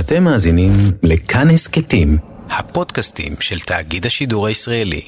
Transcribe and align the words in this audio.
אתם 0.00 0.24
מאזינים 0.24 0.70
לכאן 1.02 1.50
הסכתים, 1.50 2.18
הפודקאסטים 2.50 3.32
של 3.40 3.60
תאגיד 3.60 4.06
השידור 4.06 4.46
הישראלי. 4.46 5.02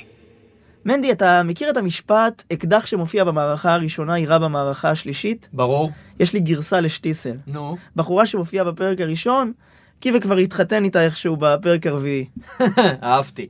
מנדי, 0.84 1.12
אתה 1.12 1.42
מכיר 1.42 1.70
את 1.70 1.76
המשפט, 1.76 2.42
אקדח 2.52 2.86
שמופיע 2.86 3.24
במערכה 3.24 3.74
הראשונה 3.74 4.18
יירה 4.18 4.38
במערכה 4.38 4.90
השלישית? 4.90 5.48
ברור. 5.52 5.90
יש 6.20 6.32
לי 6.32 6.40
גרסה 6.40 6.80
לשטיסל. 6.80 7.36
נו. 7.46 7.76
בחורה 7.96 8.26
שמופיעה 8.26 8.64
בפרק 8.64 9.00
הראשון, 9.00 9.52
קיווה 10.00 10.20
כבר 10.20 10.36
התחתן 10.36 10.84
איתה 10.84 11.04
איכשהו 11.04 11.36
בפרק 11.36 11.86
הרביעי. 11.86 12.24
אהבתי. 13.02 13.46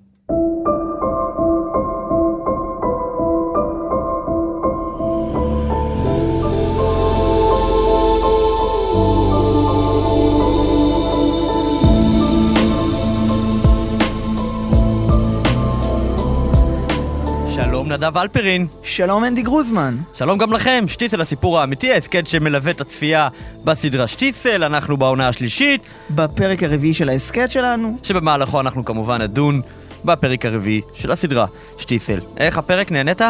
נדב 17.95 18.19
אלפרין. 18.19 18.67
שלום 18.83 19.23
מנדי 19.23 19.43
גרוזמן. 19.43 19.97
שלום 20.13 20.39
גם 20.39 20.53
לכם, 20.53 20.85
שטיסל 20.87 21.21
הסיפור 21.21 21.59
האמיתי, 21.59 21.93
ההסכת 21.93 22.27
שמלווה 22.27 22.71
את 22.71 22.81
הצפייה 22.81 23.29
בסדרה 23.65 24.07
שטיסל, 24.07 24.65
אנחנו 24.65 24.97
בעונה 24.97 25.29
השלישית, 25.29 25.81
בפרק 26.11 26.63
הרביעי 26.63 26.95
של 26.95 27.09
ההסכת 27.09 27.51
שלנו, 27.51 27.97
שבמהלכו 28.03 28.61
אנחנו 28.61 28.85
כמובן 28.85 29.23
נדון 29.23 29.61
בפרק 30.05 30.47
הרביעי 30.47 30.81
של 30.93 31.11
הסדרה 31.11 31.47
שטיסל. 31.79 32.19
איך 32.37 32.59
הפרק 32.59 32.93
נהנית? 32.93 33.21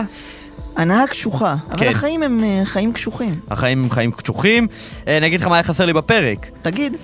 הנאה 0.77 1.07
קשוחה, 1.07 1.55
אבל 1.71 1.79
כן. 1.79 1.89
החיים 1.89 2.23
הם 2.23 2.45
אה, 2.45 2.61
חיים 2.65 2.93
קשוחים. 2.93 3.35
החיים 3.51 3.85
הם 3.85 3.91
חיים 3.91 4.13
קשוחים. 4.13 4.67
אה, 5.09 5.17
אני 5.17 5.27
אגיד 5.27 5.41
לך 5.41 5.47
מה 5.47 5.55
היה 5.57 5.63
חסר 5.63 5.87
לי 5.87 5.93
בפרק. 5.93 6.51
תגיד, 6.63 6.97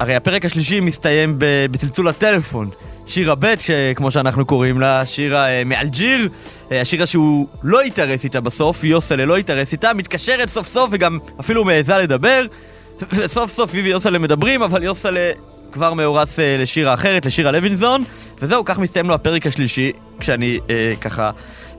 הרי 0.00 0.16
הפרק 0.16 0.44
השלישי 0.44 0.80
מסתיים 0.80 1.36
בצלצול 1.70 2.08
הטלפון. 2.08 2.70
שירה 3.06 3.34
ב', 3.34 3.54
שכמו 3.58 4.10
שאנחנו 4.10 4.44
קוראים 4.46 4.80
לה, 4.80 5.06
שירה 5.06 5.48
אה, 5.48 5.62
מאלג'יר, 5.64 6.28
אה, 6.72 6.80
השירה 6.80 7.06
שהוא 7.06 7.48
לא 7.62 7.80
התארס 7.80 8.24
איתה 8.24 8.40
בסוף, 8.40 8.84
יוסלה 8.84 9.24
לא 9.24 9.36
התארס 9.36 9.72
איתה, 9.72 9.94
מתקשרת 9.94 10.48
סוף 10.48 10.66
סוף 10.66 10.90
וגם 10.92 11.18
אפילו 11.40 11.64
מעיזה 11.64 11.98
לדבר. 11.98 12.46
וסוף 13.12 13.50
סוף 13.56 13.74
היא 13.74 13.84
ויוסלה 13.84 14.18
מדברים, 14.18 14.62
אבל 14.62 14.82
יוסלה 14.82 15.30
כבר 15.72 15.94
מאורס 15.94 16.38
אה, 16.38 16.56
לשירה 16.58 16.94
אחרת, 16.94 17.26
לשירה 17.26 17.50
לוינזון. 17.50 18.04
וזהו, 18.40 18.64
כך 18.64 18.78
מסתיים 18.78 19.08
לו 19.08 19.14
הפרק 19.14 19.46
השלישי, 19.46 19.92
כשאני 20.20 20.58
אה, 20.70 20.92
ככה 21.00 21.30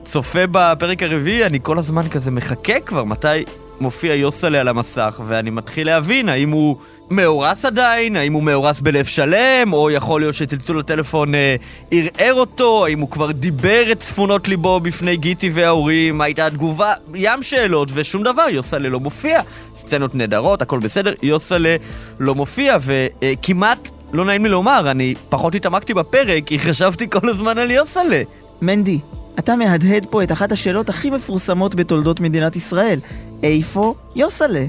צופה 0.04 0.46
בפרק 0.50 1.02
הרביעי, 1.02 1.46
אני 1.46 1.58
כל 1.62 1.78
הזמן 1.78 2.08
כזה 2.08 2.30
מחכה 2.30 2.80
כבר 2.80 3.04
מתי 3.04 3.44
מופיע 3.80 4.14
יוסלה 4.14 4.60
על 4.60 4.68
המסך, 4.68 5.20
ואני 5.26 5.50
מתחיל 5.50 5.86
להבין 5.86 6.28
האם 6.28 6.50
הוא 6.50 6.76
מאורס 7.10 7.64
עדיין, 7.64 8.16
האם 8.16 8.32
הוא 8.32 8.42
מאורס 8.42 8.80
בלב 8.80 9.04
שלם, 9.04 9.72
או 9.72 9.90
יכול 9.90 10.20
להיות 10.20 10.34
שצלצול 10.34 10.78
הטלפון 10.78 11.34
אה, 11.34 11.56
ערער 11.90 12.34
אותו, 12.34 12.86
האם 12.86 13.00
הוא 13.00 13.10
כבר 13.10 13.30
דיבר 13.30 13.92
את 13.92 14.00
צפונות 14.00 14.48
ליבו 14.48 14.80
בפני 14.80 15.16
גיטי 15.16 15.50
וההורים, 15.52 16.18
מה 16.18 16.24
הייתה 16.24 16.46
התגובה, 16.46 16.92
ים 17.14 17.42
שאלות 17.42 17.90
ושום 17.94 18.22
דבר, 18.22 18.46
יוסלה 18.50 18.88
לא 18.88 19.00
מופיע. 19.00 19.40
סצנות 19.76 20.14
נהדרות, 20.14 20.62
הכל 20.62 20.78
בסדר, 20.78 21.12
יוסלה 21.22 21.76
לא 22.18 22.34
מופיע, 22.34 22.76
וכמעט, 22.80 23.88
לא 24.12 24.24
נעים 24.24 24.44
לי 24.44 24.50
לומר, 24.50 24.90
אני 24.90 25.14
פחות 25.28 25.54
התעמקתי 25.54 25.94
בפרק, 25.94 26.42
כי 26.46 26.58
חשבתי 26.58 27.10
כל 27.10 27.28
הזמן 27.28 27.58
על 27.58 27.70
יוסלה. 27.70 28.22
מנדי, 28.62 28.98
אתה 29.38 29.56
מהדהד 29.56 30.06
פה 30.10 30.22
את 30.22 30.32
אחת 30.32 30.52
השאלות 30.52 30.88
הכי 30.88 31.10
מפורסמות 31.10 31.74
בתולדות 31.74 32.20
מדינת 32.20 32.56
ישראל. 32.56 32.98
איפה 33.42 33.94
יוסלה? 34.16 34.66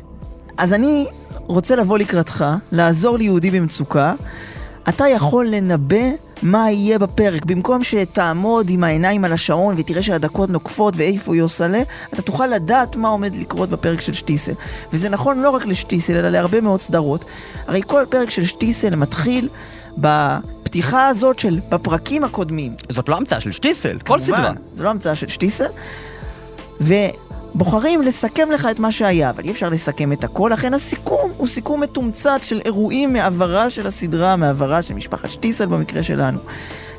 אז 0.57 0.73
אני 0.73 1.05
רוצה 1.47 1.75
לבוא 1.75 1.97
לקראתך, 1.97 2.45
לעזור 2.71 3.17
ליהודי 3.17 3.51
במצוקה. 3.51 4.13
אתה 4.89 5.07
יכול 5.07 5.47
לנבא 5.47 6.05
מה 6.41 6.71
יהיה 6.71 6.99
בפרק. 6.99 7.45
במקום 7.45 7.83
שתעמוד 7.83 8.69
עם 8.69 8.83
העיניים 8.83 9.25
על 9.25 9.33
השעון 9.33 9.75
ותראה 9.77 10.03
שהדקות 10.03 10.49
נוקפות 10.49 10.93
ואיפה 10.97 11.35
יוסלה, 11.35 11.81
אתה 12.13 12.21
תוכל 12.21 12.47
לדעת 12.47 12.95
מה 12.95 13.07
עומד 13.07 13.35
לקרות 13.35 13.69
בפרק 13.69 14.01
של 14.01 14.13
שטיסל. 14.13 14.53
וזה 14.93 15.09
נכון 15.09 15.39
לא 15.39 15.49
רק 15.49 15.65
לשטיסל, 15.65 16.15
אלא 16.15 16.29
להרבה 16.29 16.61
מאוד 16.61 16.81
סדרות. 16.81 17.25
הרי 17.67 17.81
כל 17.87 18.05
פרק 18.09 18.29
של 18.29 18.45
שטיסל 18.45 18.95
מתחיל 18.95 19.49
בפתיחה 19.97 21.07
הזאת 21.07 21.39
של 21.39 21.59
בפרקים 21.69 22.23
הקודמים. 22.23 22.73
זאת 22.89 23.09
לא 23.09 23.17
המצאה 23.17 23.39
של 23.39 23.51
שטיסל, 23.51 23.99
כל 23.99 24.03
כמובן, 24.05 24.19
סדרה. 24.19 24.51
זו 24.73 24.83
לא 24.83 24.89
המצאה 24.89 25.15
של 25.15 25.27
שטיסל. 25.27 25.69
ובוחרים 27.57 28.01
לסכם 28.01 28.51
לך 28.51 28.67
את 28.71 28.79
מה 28.79 28.91
שהיה, 28.91 29.29
אבל 29.29 29.43
אי 29.43 29.51
אפשר 29.51 29.69
לסכם 29.69 30.11
את 30.11 30.23
הכל, 30.23 30.49
לכן 30.53 30.73
הסיכום 30.73 31.31
הוא 31.37 31.47
סיכום 31.47 31.81
מתומצת 31.81 32.39
של 32.43 32.61
אירועים 32.65 33.13
מעברה 33.13 33.69
של 33.69 33.87
הסדרה, 33.87 34.35
מעברה 34.35 34.81
של 34.81 34.93
משפחת 34.93 35.29
שטיסל 35.29 35.65
במקרה 35.65 36.03
שלנו. 36.03 36.39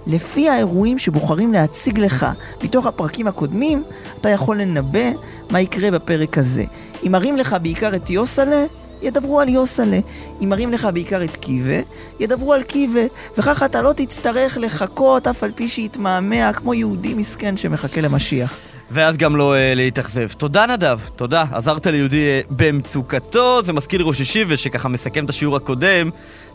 לפי 0.07 0.49
האירועים 0.49 0.99
שבוחרים 0.99 1.53
להציג 1.53 2.01
לך 2.01 2.27
מתוך 2.63 2.87
הפרקים 2.87 3.27
הקודמים, 3.27 3.83
אתה 4.21 4.29
יכול 4.29 4.61
לנבא 4.61 5.11
מה 5.51 5.61
יקרה 5.61 5.91
בפרק 5.91 6.39
הזה. 6.39 6.65
אם 7.07 7.13
מראים 7.13 7.37
לך 7.37 7.57
בעיקר 7.63 7.95
את 7.97 8.11
יוסלה, 8.11 8.65
ידברו 9.03 9.41
על 9.41 9.49
יוסלה. 9.49 9.99
אם 10.43 10.49
מראים 10.49 10.73
לך 10.73 10.89
בעיקר 10.93 11.25
את 11.25 11.37
קיבה, 11.37 11.81
ידברו 12.21 12.53
על 12.53 12.63
קיבה. 12.63 13.01
וככה 13.39 13.65
אתה 13.67 13.83
לא 13.83 13.93
תצטרך 13.93 14.59
לחכות 14.61 15.27
אף 15.27 15.43
על 15.43 15.53
פי 15.55 15.69
שיתמהמה 15.69 16.53
כמו 16.53 16.75
יהודי 16.75 17.15
מסכן 17.15 17.57
שמחכה 17.57 18.01
למשיח. 18.01 18.57
ואז 18.91 19.17
גם 19.17 19.37
לא 19.37 19.55
אה, 19.55 19.75
להתאכזב. 19.75 20.29
תודה 20.29 20.67
נדב, 20.67 20.99
תודה. 21.17 21.45
עזרת 21.53 21.87
ליהודי 21.87 22.29
אה, 22.29 22.41
במצוקתו, 22.51 23.63
זה 23.63 23.73
מזכיר 23.73 23.99
לי 23.99 24.05
ראש 24.09 24.21
ישיבה 24.21 24.57
שככה 24.57 24.89
מסכם 24.89 25.25
את 25.25 25.31
השיעור 25.31 25.57
הקודם, 25.57 26.11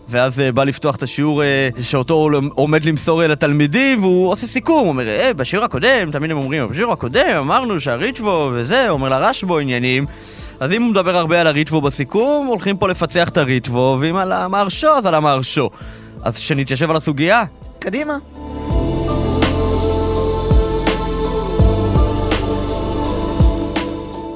ואז 0.09 0.40
אה, 0.40 0.52
בא 0.52 0.64
לפתוח 0.64 0.96
את 0.96 1.03
השיעור 1.03 1.44
אה, 1.44 1.69
שאותו 1.81 2.14
הוא 2.14 2.31
עומד 2.56 2.86
למסור 2.86 3.22
אה, 3.22 3.28
לתלמידים, 3.28 4.03
והוא 4.03 4.31
עושה 4.31 4.47
סיכום, 4.47 4.80
הוא 4.80 4.90
אומר, 4.90 5.08
אה, 5.08 5.34
בשיעור 5.34 5.66
הקודם, 5.66 6.12
תמיד 6.12 6.31
הם 6.31 6.38
אומרים, 6.38 6.69
בשיעור 6.69 6.94
הקודם 6.94 7.38
אמרנו 7.40 7.80
שהריצ'בו 7.80 8.52
וזה, 8.53 8.90
אומר 8.90 9.09
לרשבו 9.09 9.59
עניינים. 9.59 10.06
אז 10.59 10.72
אם 10.72 10.81
הוא 10.81 10.92
מדבר 10.92 11.18
הרבה 11.18 11.42
על 11.42 11.47
הריטבו 11.47 11.81
בסיכום, 11.81 12.47
הולכים 12.47 12.78
פה 12.78 12.88
לפצח 12.88 13.30
את 13.30 13.38
הריטבו, 13.38 13.97
ואם 14.00 14.16
על 14.16 14.31
המהרשו, 14.31 14.88
אז 14.88 15.06
על 15.06 15.16
המהרשו. 15.16 15.69
אז 16.22 16.38
שנתיישב 16.38 16.90
על 16.90 16.96
הסוגיה. 16.96 17.44
קדימה. 17.80 18.18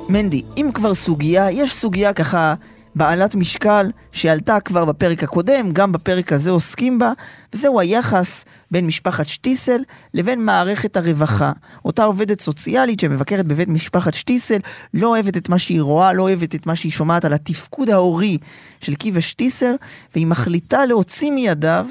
מנדי, 0.09 0.41
אם 0.57 0.69
כבר 0.73 0.93
סוגיה, 0.93 1.51
יש 1.51 1.73
סוגיה 1.73 2.13
ככה 2.13 2.53
בעלת 2.97 3.35
משקל 3.35 3.91
שעלתה 4.11 4.59
כבר 4.59 4.85
בפרק 4.85 5.23
הקודם, 5.23 5.71
גם 5.71 5.91
בפרק 5.91 6.33
הזה 6.33 6.49
עוסקים 6.49 6.99
בה, 6.99 7.11
וזהו 7.53 7.79
היחס 7.79 8.45
בין 8.71 8.87
משפחת 8.87 9.25
שטיסל 9.25 9.81
לבין 10.13 10.45
מערכת 10.45 10.97
הרווחה. 10.97 11.51
אותה 11.85 12.03
עובדת 12.03 12.41
סוציאלית 12.41 12.99
שמבקרת 12.99 13.45
בבית 13.45 13.69
משפחת 13.69 14.13
שטיסל, 14.13 14.59
לא 14.93 15.07
אוהבת 15.07 15.37
את 15.37 15.49
מה 15.49 15.59
שהיא 15.59 15.81
רואה, 15.81 16.13
לא 16.13 16.23
אוהבת 16.23 16.55
את 16.55 16.65
מה 16.65 16.75
שהיא 16.75 16.91
שומעת 16.91 17.25
על 17.25 17.33
התפקוד 17.33 17.89
ההורי 17.89 18.37
של 18.81 18.95
קיבה 18.95 19.21
שטיסל, 19.21 19.75
והיא 20.15 20.27
מחליטה 20.27 20.85
להוציא 20.85 21.31
מידיו 21.31 21.87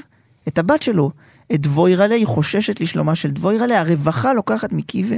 את 0.49 0.59
הבת 0.59 0.83
שלו, 0.83 1.11
את 1.55 1.61
דבוירלה, 1.61 2.15
היא 2.15 2.27
חוששת 2.27 2.81
לשלומה 2.81 3.15
של 3.15 3.31
דבוירלה, 3.31 3.81
הרווחה 3.81 4.35
לוקחת 4.35 4.73
מקיבה 4.73 5.17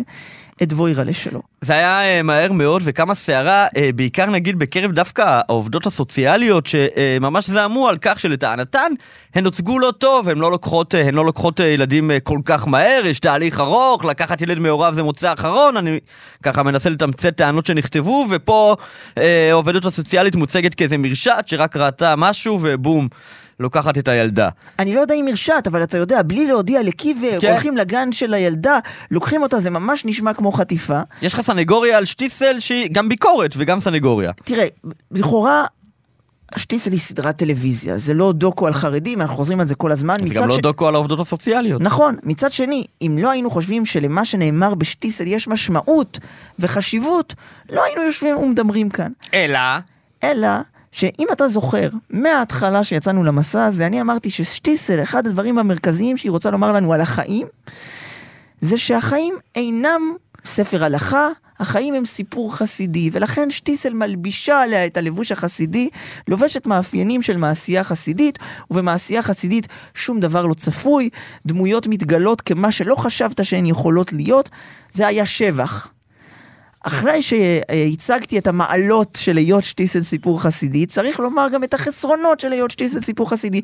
את 0.63 0.69
דבוירלה 0.69 1.13
שלו. 1.13 1.43
זה 1.61 1.73
היה 1.73 2.03
אה, 2.03 2.23
מהר 2.23 2.53
מאוד 2.53 2.83
וכמה 2.85 3.15
סערה, 3.15 3.67
אה, 3.77 3.91
בעיקר 3.95 4.27
נגיד 4.27 4.59
בקרב 4.59 4.93
דווקא 4.93 5.41
העובדות 5.49 5.87
הסוציאליות 5.87 6.67
שממש 6.67 7.51
זעמו 7.51 7.89
על 7.89 7.99
כך 8.01 8.21
שלטענתן 8.21 8.93
הן 9.35 9.45
הוצגו 9.45 9.79
לא 9.79 9.93
טוב, 9.99 10.29
הן 10.29 10.39
לא 10.39 10.51
לוקחות, 10.51 10.95
אה, 10.95 11.09
הן 11.09 11.15
לא 11.15 11.25
לוקחות 11.25 11.61
אה, 11.61 11.67
ילדים 11.67 12.11
אה, 12.11 12.21
כל 12.21 12.39
כך 12.45 12.69
מהר, 12.69 13.03
יש 13.07 13.21
תהליך 13.21 13.61
ארוך, 13.61 14.05
לקחת 14.05 14.43
ילד 14.43 14.59
מעורב 14.59 14.95
זה 14.95 15.03
מוצא 15.03 15.33
אחרון, 15.33 15.77
אני 15.77 15.99
ככה 16.43 16.63
מנסה 16.63 16.91
לתמצת 16.91 17.37
טענות 17.37 17.67
שנכתבו, 17.67 18.27
ופה 18.31 18.77
אה, 19.19 19.51
העובדת 19.51 19.85
הסוציאלית 19.85 20.37
מוצגת 20.37 20.75
כאיזה 20.75 20.99
מרשעת 20.99 21.49
שרק 21.49 21.77
ראתה 21.77 22.15
משהו 22.17 22.59
ובום. 22.63 23.09
לוקחת 23.61 23.99
את 23.99 24.09
הילדה. 24.09 24.49
אני 24.79 24.95
לא 24.95 25.01
יודע 25.01 25.15
אם 25.15 25.29
הרשעת, 25.29 25.67
אבל 25.67 25.83
אתה 25.83 25.99
יודע, 25.99 26.23
בלי 26.23 26.47
להודיע 26.47 26.83
לקיבה, 26.83 27.41
כן. 27.41 27.51
הולכים 27.51 27.77
לגן 27.77 28.13
של 28.13 28.35
הילדה, 28.35 28.79
לוקחים 29.11 29.43
אותה, 29.43 29.61
זה 29.61 29.71
ממש 29.71 30.05
נשמע 30.05 30.35
כמו 30.35 30.53
חטיפה. 30.53 31.01
יש 31.23 31.35
לך 31.35 31.41
סנגוריה 31.41 31.99
על 31.99 32.05
שטיסל 32.05 32.61
שהיא 32.61 32.89
גם 32.93 33.09
ביקורת 33.09 33.55
וגם 33.57 33.81
סנגוריה. 33.81 34.33
תראה, 34.45 34.67
לכאורה... 35.11 35.65
שטיסל 36.57 36.91
היא 36.93 37.01
סדרת 37.01 37.37
טלוויזיה, 37.37 37.99
זה 37.99 38.15
לא 38.15 38.33
דוקו 38.33 38.67
על 38.67 38.73
חרדים, 38.73 39.21
אנחנו 39.21 39.37
חוזרים 39.37 39.61
על 39.61 39.67
זה 39.67 39.75
כל 39.75 39.93
הזמן. 39.93 40.17
זה 40.29 40.35
גם 40.35 40.49
לא 40.49 40.55
ש- 40.55 40.61
דוקו 40.61 40.89
על 40.89 40.95
העובדות 40.95 41.21
הסוציאליות. 41.21 41.81
נכון, 41.83 42.17
מצד 42.23 42.53
שני, 42.53 42.85
אם 43.03 43.19
לא 43.21 43.31
היינו 43.31 43.51
חושבים 43.51 43.87
שלמה 43.87 44.25
שנאמר 44.25 44.75
בשטיסל 44.75 45.27
יש 45.27 45.49
משמעות 45.49 46.19
וחשיבות, 46.59 47.35
לא 47.73 47.85
היינו 47.85 48.03
יושבים 48.03 48.37
ומדברים 48.37 48.91
כאן. 48.91 49.13
אלא... 49.35 49.59
אלא 50.25 50.49
שאם 50.93 51.27
אתה 51.33 51.49
זוכר, 51.49 51.89
מההתחלה 52.11 52.85
שיצאנו 52.85 53.25
למסע 53.25 53.65
הזה, 53.65 53.87
אני 53.87 54.01
אמרתי 54.01 54.31
ששטיסל, 54.31 55.03
אחד 55.03 55.27
הדברים 55.27 55.59
המרכזיים 55.59 56.17
שהיא 56.17 56.31
רוצה 56.31 56.51
לומר 56.51 56.73
לנו 56.73 56.93
על 56.93 57.01
החיים, 57.01 57.47
זה 58.61 58.79
שהחיים 58.79 59.35
אינם 59.55 60.01
ספר 60.45 60.85
הלכה, 60.85 61.29
החיים 61.59 61.95
הם 61.95 62.05
סיפור 62.05 62.57
חסידי, 62.57 63.11
ולכן 63.13 63.51
שטיסל 63.51 63.93
מלבישה 63.95 64.63
עליה 64.63 64.87
את 64.87 64.97
הלבוש 64.97 65.33
החסידי, 65.33 65.89
לובשת 66.29 66.67
מאפיינים 66.67 67.23
של 67.23 67.37
מעשייה 67.37 67.85
חסידית, 67.85 68.39
ובמעשייה 68.71 69.23
חסידית 69.23 69.67
שום 69.95 70.21
דבר 70.21 70.47
לא 70.47 70.55
צפוי, 70.55 71.11
דמויות 71.47 71.87
מתגלות 71.87 72.41
כמה 72.41 72.73
שלא 72.73 72.95
חשבת 72.95 73.45
שהן 73.45 73.67
יכולות 73.67 74.13
להיות, 74.13 74.51
זה 74.93 75.07
היה 75.07 75.27
שבח. 75.27 75.89
אחרי 76.89 77.23
שהצגתי 77.23 78.39
את 78.39 78.47
המעלות 78.47 79.19
של 79.21 79.37
היות 79.37 79.65
שטיסל 79.65 80.03
סיפור 80.03 80.43
חסידי, 80.43 80.87
צריך 80.87 81.21
לומר 81.21 81.49
גם 81.53 81.65
את 81.65 81.75
החסרונות 81.75 82.41
של 82.41 82.53
היות 82.53 82.71
שטיסל 82.71 83.01
סיפור 83.01 83.31
חסידי. 83.31 83.61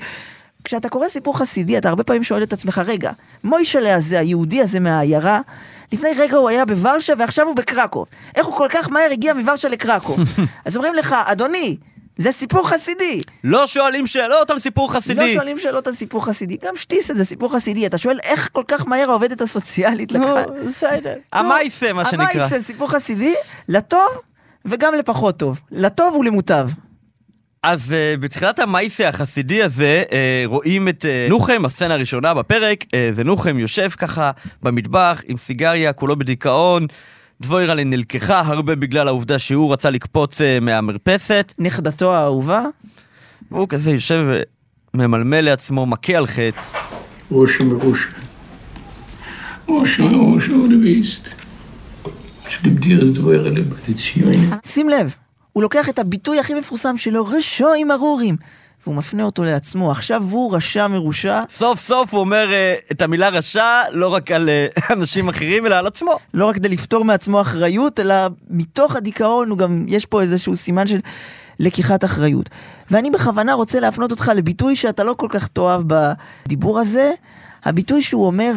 כשאתה 0.64 0.88
קורא 0.88 1.08
סיפור 1.08 1.38
חסידי, 1.38 1.78
אתה 1.78 1.88
הרבה 1.88 2.04
פעמים 2.04 2.24
שואל 2.24 2.42
את 2.42 2.52
עצמך, 2.52 2.82
רגע, 2.86 3.12
מוישלה 3.44 3.94
הזה, 3.94 4.18
היהודי 4.18 4.62
הזה 4.62 4.80
מהעיירה, 4.80 5.40
לפני 5.92 6.10
רגע 6.18 6.36
הוא 6.36 6.48
היה 6.48 6.64
בוורשה 6.64 7.12
ועכשיו 7.18 7.46
הוא 7.46 7.56
בקרקוב. 7.56 8.06
איך 8.36 8.46
הוא 8.46 8.54
כל 8.54 8.68
כך 8.70 8.90
מהר 8.90 9.08
הגיע 9.12 9.34
מוורשה 9.34 9.68
לקרקוב? 9.68 10.18
אז 10.64 10.76
אומרים 10.76 10.94
לך, 10.94 11.16
אדוני, 11.24 11.76
זה 12.16 12.32
סיפור 12.32 12.68
חסידי. 12.68 13.22
לא 13.44 13.66
שואלים 13.66 14.06
שאלות 14.06 14.50
על 14.50 14.58
סיפור 14.58 14.92
חסידי. 14.92 15.20
לא 15.20 15.28
שואלים 15.32 15.58
שאלות 15.58 15.86
על 15.86 15.92
סיפור 15.92 16.24
חסידי. 16.24 16.56
גם 16.64 16.76
שטיסל 16.76 17.14
זה 17.14 17.24
סיפור 17.24 17.52
חסידי. 17.52 17.86
אתה 17.86 17.98
שואל 17.98 18.18
איך 18.22 18.48
כל 18.52 18.62
כך 18.68 18.86
מהר 18.86 19.10
העובדת 19.10 19.40
הסוציאלית 19.40 20.12
לקחה... 20.12 20.42
נו, 20.46 20.66
בסדר. 20.68 21.14
המייסה, 21.32 21.92
מה 21.92 22.04
שנקרא. 22.04 22.24
המייסה, 22.24 22.62
סיפור 22.62 22.90
חסידי, 22.90 23.34
לטוב 23.68 24.08
וגם 24.64 24.94
לפחות 24.94 25.36
טוב. 25.38 25.60
לטוב 25.70 26.14
ולמוטב. 26.14 26.68
אז 27.62 27.94
uh, 27.94 28.20
בתחילת 28.20 28.58
המייסה 28.58 29.08
החסידי 29.08 29.62
הזה, 29.62 30.02
uh, 30.06 30.12
רואים 30.46 30.88
את 30.88 31.04
uh, 31.04 31.30
נוחם, 31.30 31.64
הסצנה 31.64 31.94
הראשונה 31.94 32.34
בפרק, 32.34 32.82
uh, 32.82 32.86
זה 33.10 33.24
נוחם 33.24 33.58
יושב 33.58 33.88
ככה 33.88 34.30
במטבח 34.62 35.22
עם 35.26 35.36
סיגריה, 35.36 35.92
כולו 35.92 36.16
בדיכאון. 36.16 36.86
דבוירלה 37.40 37.84
נלקחה 37.84 38.40
הרבה 38.40 38.76
בגלל 38.76 39.08
העובדה 39.08 39.38
שהוא 39.38 39.72
רצה 39.72 39.90
לקפוץ 39.90 40.40
uh, 40.40 40.44
מהמרפסת. 40.60 41.52
נכדתו 41.58 42.14
האהובה? 42.14 42.64
והוא 43.50 43.68
כזה 43.68 43.90
יושב 43.90 44.24
וממלמל 44.94 45.40
לעצמו, 45.40 45.86
מכה 45.86 46.16
על 46.16 46.26
חטא. 46.26 46.60
ראש 47.30 47.60
מראש, 50.00 50.48
אוליביסט. 50.50 51.28
שלבדיר 52.48 53.04
דבוירלה 53.12 53.60
בדיציוני. 53.60 54.46
שים 54.66 54.88
לב, 54.88 55.16
הוא 55.52 55.62
לוקח 55.62 55.88
את 55.88 55.98
הביטוי 55.98 56.38
הכי 56.38 56.54
מפורסם 56.54 56.96
שלו, 56.96 57.26
רשועים 57.26 57.90
ארורים, 57.90 58.36
והוא 58.84 58.96
מפנה 58.96 59.22
אותו 59.22 59.44
לעצמו. 59.44 59.90
עכשיו 59.90 60.22
הוא 60.30 60.56
רשע 60.56 60.88
מרושע. 60.88 61.40
סוף 61.50 61.80
סוף 61.80 62.14
הוא 62.14 62.20
אומר 62.20 62.48
uh, 62.50 62.92
את 62.92 63.02
המילה 63.02 63.28
רשע 63.28 63.82
לא 63.92 64.08
רק 64.08 64.30
על 64.30 64.48
uh, 64.48 64.80
אנשים 64.94 65.28
אחרים, 65.28 65.66
אלא 65.66 65.74
על 65.74 65.86
עצמו. 65.86 66.18
לא 66.34 66.46
רק 66.46 66.54
כדי 66.54 66.68
לפתור 66.68 67.04
מעצמו 67.04 67.40
אחריות, 67.40 68.00
אלא 68.00 68.14
מתוך 68.50 68.96
הדיכאון 68.96 69.50
הוא 69.50 69.58
גם, 69.58 69.84
יש 69.88 70.06
פה 70.06 70.22
איזשהו 70.22 70.56
סימן 70.56 70.86
של 70.86 70.98
לקיחת 71.60 72.04
אחריות. 72.04 72.50
ואני 72.90 73.10
בכוונה 73.10 73.52
רוצה 73.52 73.80
להפנות 73.80 74.10
אותך 74.10 74.32
לביטוי 74.34 74.76
שאתה 74.76 75.04
לא 75.04 75.14
כל 75.18 75.28
כך 75.30 75.48
תאהב 75.48 75.82
בדיבור 75.86 76.80
הזה, 76.80 77.12
הביטוי 77.64 78.02
שהוא 78.02 78.26
אומר 78.26 78.52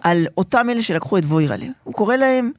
על 0.00 0.26
אותם 0.36 0.70
אלה 0.70 0.82
שלקחו 0.82 1.18
את 1.18 1.24
ווירלה. 1.24 1.66
הוא 1.84 1.94
קורא 1.94 2.16
להם... 2.16 2.50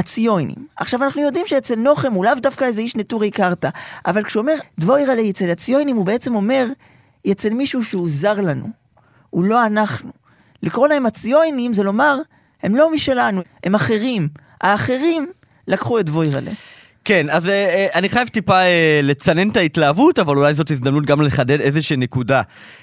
הציונים. 0.00 0.66
עכשיו 0.76 1.04
אנחנו 1.04 1.22
יודעים 1.22 1.46
שאצל 1.46 1.74
נוחם 1.74 2.12
הוא 2.12 2.24
לאו 2.24 2.34
דווקא 2.42 2.64
איזה 2.64 2.80
איש 2.80 2.96
נטורי 2.96 3.30
קרתא, 3.30 3.68
אבל 4.06 4.24
כשהוא 4.24 4.40
אומר 4.40 4.54
דבוירלה 4.78 5.22
אצל 5.30 5.50
הציונים 5.50 5.96
הוא 5.96 6.06
בעצם 6.06 6.34
אומר, 6.34 6.66
אצל 7.30 7.50
מישהו 7.50 7.84
שהוא 7.84 8.06
זר 8.10 8.40
לנו, 8.40 8.66
הוא 9.30 9.44
לא 9.44 9.66
אנחנו. 9.66 10.10
לקרוא 10.62 10.88
להם 10.88 11.06
הציונים 11.06 11.74
זה 11.74 11.82
לומר, 11.82 12.18
הם 12.62 12.76
לא 12.76 12.92
משלנו, 12.92 13.42
הם 13.64 13.74
אחרים. 13.74 14.28
האחרים 14.60 15.26
לקחו 15.68 15.98
את 15.98 16.06
דבוירלה. 16.06 16.50
כן, 17.04 17.26
אז 17.30 17.48
אה, 17.48 17.54
אה, 17.54 17.86
אני 17.94 18.08
חייב 18.08 18.28
טיפה 18.28 18.60
אה, 18.60 19.00
לצנן 19.02 19.48
את 19.48 19.56
ההתלהבות, 19.56 20.18
אבל 20.18 20.36
אולי 20.36 20.54
זאת 20.54 20.70
הזדמנות 20.70 21.06
גם 21.06 21.20
לחדד 21.20 21.60
איזושהי 21.60 21.96
נקודה. 21.96 22.42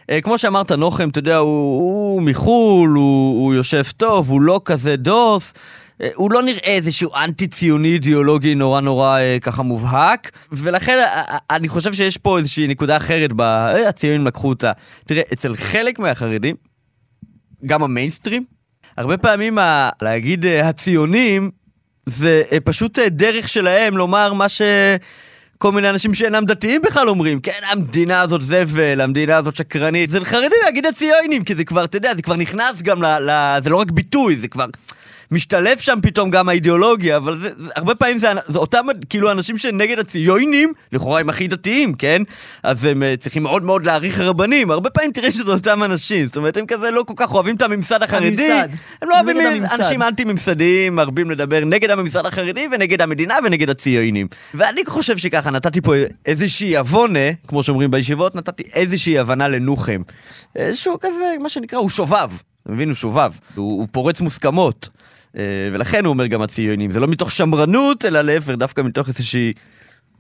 אה, 0.10 0.22
כמו 0.22 0.38
שאמרת, 0.38 0.72
נוחם, 0.72 1.10
אתה 1.10 1.20
יודע, 1.20 1.38
הוא, 1.38 1.78
הוא 1.80 2.22
מחו"ל, 2.22 2.90
הוא, 2.90 3.44
הוא 3.44 3.54
יושב 3.54 3.84
טוב, 3.98 4.30
הוא 4.30 4.42
לא 4.42 4.62
כזה 4.66 4.96
דוס. 4.96 5.54
אה, 6.02 6.10
הוא 6.16 6.32
לא 6.32 6.44
נראה 6.44 6.76
איזשהו 6.76 7.16
אנטי-ציוני 7.16 7.88
אידיאולוגי 7.88 8.56
נורא 8.56 8.82
נורא 8.82 9.20
אה, 9.20 9.38
ככה 9.42 9.64
מובהק, 9.64 10.32
ולכן 10.52 10.98
אה, 11.00 11.38
אני 11.50 11.68
חושב 11.68 11.94
שיש 11.94 12.18
פה 12.18 12.38
איזושהי 12.38 12.68
נקודה 12.68 12.98
אחרת, 12.98 13.34
ב... 13.36 13.42
הציונים 13.88 14.28
לקחו 14.28 14.50
אותה. 14.50 14.72
תראה, 15.06 15.22
אצל 15.34 15.56
חלק 15.56 16.00
מהחרדים, 16.00 16.56
גם 17.66 17.84
המיינסטרים, 17.84 18.44
הרבה 18.98 19.18
פעמים 19.18 19.58
ה... 19.58 19.90
להגיד 20.02 20.46
הציונים, 20.46 21.52
זה 22.06 22.44
פשוט 22.64 23.00
דרך 23.00 23.50
שלהם 23.50 23.98
לומר 23.98 24.34
מה 24.34 24.50
ש... 24.50 24.62
כל 25.58 25.72
מיני 25.72 25.90
אנשים 25.90 26.14
שאינם 26.14 26.46
דתיים 26.46 26.82
בכלל 26.82 27.10
אומרים, 27.10 27.40
כן, 27.40 27.60
המדינה 27.72 28.22
הזאת 28.22 28.42
זבל, 28.42 29.02
המדינה 29.02 29.38
הזאת 29.38 29.56
שקרנית. 29.56 30.10
זה 30.10 30.20
לחרדים 30.20 30.60
להגיד 30.64 30.86
הציונים, 30.86 31.44
כי 31.44 31.56
זה 31.56 31.66
כבר, 31.66 31.84
אתה 31.84 31.98
יודע, 31.98 32.16
זה 32.16 32.22
כבר 32.22 32.36
נכנס 32.36 32.82
גם 32.82 33.04
ל... 33.04 33.06
ל... 33.06 33.58
זה 33.62 33.70
לא 33.70 33.78
רק 33.78 33.92
ביטוי, 33.92 34.36
זה 34.36 34.48
כבר... 34.48 34.66
משתלב 35.32 35.78
שם 35.78 35.98
פתאום 36.02 36.30
גם 36.30 36.50
האידיאולוגיה, 36.50 37.18
אבל 37.18 37.40
זה, 37.40 37.50
זה, 37.58 37.70
הרבה 37.76 37.96
פעמים 37.96 38.18
זה, 38.18 38.28
זה 38.48 38.60
אותם 38.60 38.86
כאילו 39.10 39.32
אנשים 39.32 39.58
שנגד 39.58 40.00
הציונים, 40.00 40.74
לכאורה 40.92 41.20
הם 41.20 41.30
הכי 41.30 41.48
דתיים, 41.48 41.94
כן? 41.94 42.22
אז 42.64 42.86
הם 42.86 43.04
uh, 43.04 43.22
צריכים 43.22 43.44
מאוד 43.44 43.64
מאוד 43.64 43.86
להעריך 43.86 44.20
רבנים, 44.20 44.72
הרבה 44.72 44.90
פעמים 44.90 45.12
תראה 45.12 45.32
שזה 45.32 45.52
אותם 45.52 45.84
אנשים, 45.84 46.28
זאת 46.28 46.38
אומרת 46.38 46.58
הם 46.58 46.66
כזה 46.66 46.92
לא 46.92 47.04
כל 47.08 47.14
כך 47.16 47.34
אוהבים 47.34 47.56
את 47.56 47.62
הממסד 47.62 48.04
החרדי, 48.04 48.52
הממסד. 48.52 48.70
הם 49.02 49.10
לא 49.10 49.16
אוהבים 49.16 49.38
נגד 49.38 49.48
הממסד. 49.48 49.76
אנשים 49.76 50.02
אנטי-ממסדיים, 50.02 50.96
מרבים 50.96 51.32
לדבר 51.32 51.66
נגד 51.66 51.90
הממסד 51.90 52.26
החרדי 52.26 52.68
ונגד 52.72 53.02
המדינה 53.02 53.36
ונגד 53.44 53.70
הציונים. 53.70 54.28
ואני 54.54 54.82
חושב 54.88 55.18
שככה 55.18 55.52
נתתי 55.52 55.82
פה 55.82 55.94
איזושהי 56.26 56.78
עוונה, 56.78 57.20
כמו 57.48 57.64
שאומרים 57.64 57.92
בישיבות, 57.92 58.36
נתתי 58.36 58.64
איזושהי 58.74 59.20
הבנה 59.20 59.48
לנוחם. 59.48 60.02
אה, 60.58 60.76
שהוא 60.76 60.98
כזה, 61.02 61.36
מה 61.40 61.50
שנקרא, 61.50 61.80
הוא 61.80 61.90
שובב. 61.90 62.30
אתה 62.64 62.72
מבין? 62.76 62.90
הוא 62.90 62.96
שובב. 62.96 63.32
הוא, 63.56 63.80
הוא 63.80 63.88
פורץ 63.92 64.22
מוסכמות. 64.22 64.90
אה, 65.38 65.42
ולכן 65.74 66.06
הוא 66.06 66.10
אומר 66.10 66.28
גם 66.28 66.42
הציונים. 66.42 66.92
זה 66.92 67.00
לא 67.00 67.08
מתוך 67.08 67.32
שמרנות, 67.32 68.06
אלא 68.06 68.22
להפך, 68.22 68.50
דווקא 68.50 68.82
מתוך 68.82 69.08
איזושהי 69.08 69.54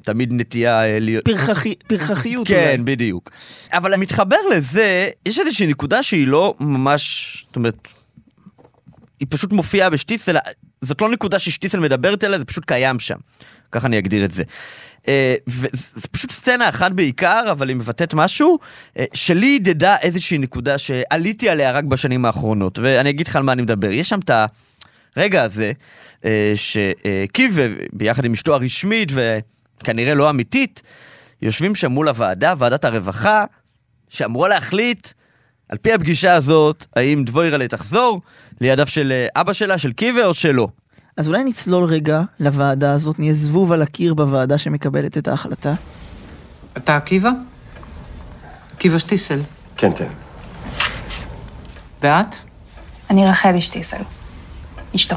תמיד 0.01 0.33
נטייה 0.33 0.86
אה, 0.86 1.00
להיות... 1.00 1.25
פרחחי, 1.25 1.74
פרחחיות 1.88 2.48
כן, 2.48 2.65
אולי. 2.65 2.77
בדיוק. 2.77 3.30
אבל 3.74 3.95
מתחבר 3.95 4.38
לזה, 4.51 5.09
יש 5.25 5.39
איזושהי 5.39 5.68
נקודה 5.68 6.04
שהיא 6.04 6.27
לא 6.27 6.56
ממש... 6.59 7.45
זאת 7.48 7.56
אומרת, 7.56 7.88
היא 9.19 9.27
פשוט 9.30 9.54
מופיעה 9.54 9.89
בשטיסל, 9.89 10.38
זאת 10.81 11.01
לא 11.01 11.09
נקודה 11.09 11.39
ששטיסל 11.39 11.80
מדברת 11.80 12.24
עליה, 12.24 12.39
זה 12.39 12.45
פשוט 12.45 12.65
קיים 12.65 13.00
שם. 13.00 13.15
ככה 13.71 13.88
אני 13.88 13.98
אגדיר 13.98 14.25
את 14.25 14.31
זה. 14.31 14.44
אה, 15.07 15.36
וזה 15.48 16.07
פשוט 16.12 16.31
סצנה 16.31 16.69
אחת 16.69 16.92
בעיקר, 16.92 17.44
אבל 17.51 17.69
היא 17.69 17.75
מבטאת 17.75 18.13
משהו, 18.13 18.59
שלי 19.13 19.56
הדהדה 19.62 19.95
איזושהי 20.01 20.38
נקודה 20.38 20.77
שעליתי 20.77 21.49
עליה 21.49 21.71
רק 21.71 21.83
בשנים 21.83 22.26
האחרונות, 22.26 22.80
ואני 22.80 23.09
אגיד 23.09 23.28
לך 23.28 23.35
על 23.35 23.44
מה 23.44 23.52
אני 23.52 23.61
מדבר. 23.61 23.92
יש 23.92 24.09
שם 24.09 24.19
את 24.19 24.31
הרגע 25.18 25.44
הזה, 25.44 25.71
אה, 26.26 26.54
שקיווה, 26.56 27.66
ביחד 27.94 28.26
עם 28.26 28.33
אשתו 28.33 28.54
הרשמית, 28.56 29.12
וכנראה 29.81 30.16
לא 30.16 30.30
אמיתית, 30.30 30.81
יושבים 31.42 31.76
שם 31.76 31.92
מול 31.92 32.07
הוועדה, 32.07 32.54
ועדת 32.57 32.86
הרווחה, 32.86 33.44
שאמורה 34.09 34.47
להחליט, 34.47 35.07
על 35.69 35.78
פי 35.78 35.94
הפגישה 35.94 36.33
הזאת, 36.33 36.86
האם 36.95 37.24
דבוירלה 37.24 37.68
תחזור 37.68 38.21
לידיו 38.62 38.88
של 38.88 39.12
אה, 39.12 39.42
אבא 39.42 39.54
שלה, 39.54 39.78
של 39.78 39.92
קיווה, 39.92 40.26
או 40.26 40.33
שלא. 40.33 40.68
אז 41.18 41.28
אולי 41.28 41.44
נצלול 41.44 41.83
רגע 41.83 42.21
לוועדה 42.40 42.94
הזאת, 42.94 43.19
נהיה 43.19 43.33
זבוב 43.33 43.71
על 43.71 43.81
הקיר 43.81 44.14
בוועדה 44.14 44.57
שמקבלת 44.57 45.18
את 45.18 45.28
ההחלטה. 45.28 45.74
אתה 46.78 46.95
עקיבא? 46.95 47.30
עקיבא 48.74 48.97
שטיסל. 48.97 49.42
כן, 49.78 49.92
כן. 49.97 50.07
ואת? 52.04 52.36
אני 53.09 53.26
רחלי 53.26 53.62
שטיסל, 53.62 54.02
אשתו. 54.97 55.16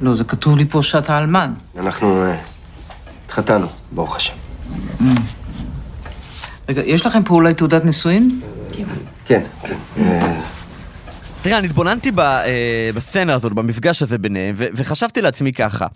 לא, 0.00 0.14
זה 0.14 0.24
כתוב 0.24 0.56
לי 0.56 0.64
פה 0.68 0.82
שאתה 0.82 1.18
אלמן. 1.18 1.54
אנחנו 1.78 2.22
אה, 2.22 2.36
התחתנו, 3.26 3.66
ברוך 3.92 4.16
השם. 4.16 4.34
רגע, 6.68 6.82
יש 6.84 7.06
לכם 7.06 7.22
פה 7.24 7.34
אולי 7.34 7.54
תעודת 7.54 7.84
נישואין? 7.84 8.40
כן, 9.24 9.42
כן. 9.62 9.76
אה, 9.98 10.40
תראה, 11.42 11.58
אני 11.58 11.66
התבוננתי 11.66 12.10
ב, 12.10 12.20
אה, 12.20 12.90
בסצנה 12.94 13.34
הזאת, 13.34 13.52
במפגש 13.52 14.02
הזה 14.02 14.18
ביניהם, 14.18 14.54
ו- 14.58 14.66
וחשבתי 14.74 15.22
לעצמי 15.22 15.52
ככה. 15.52 15.86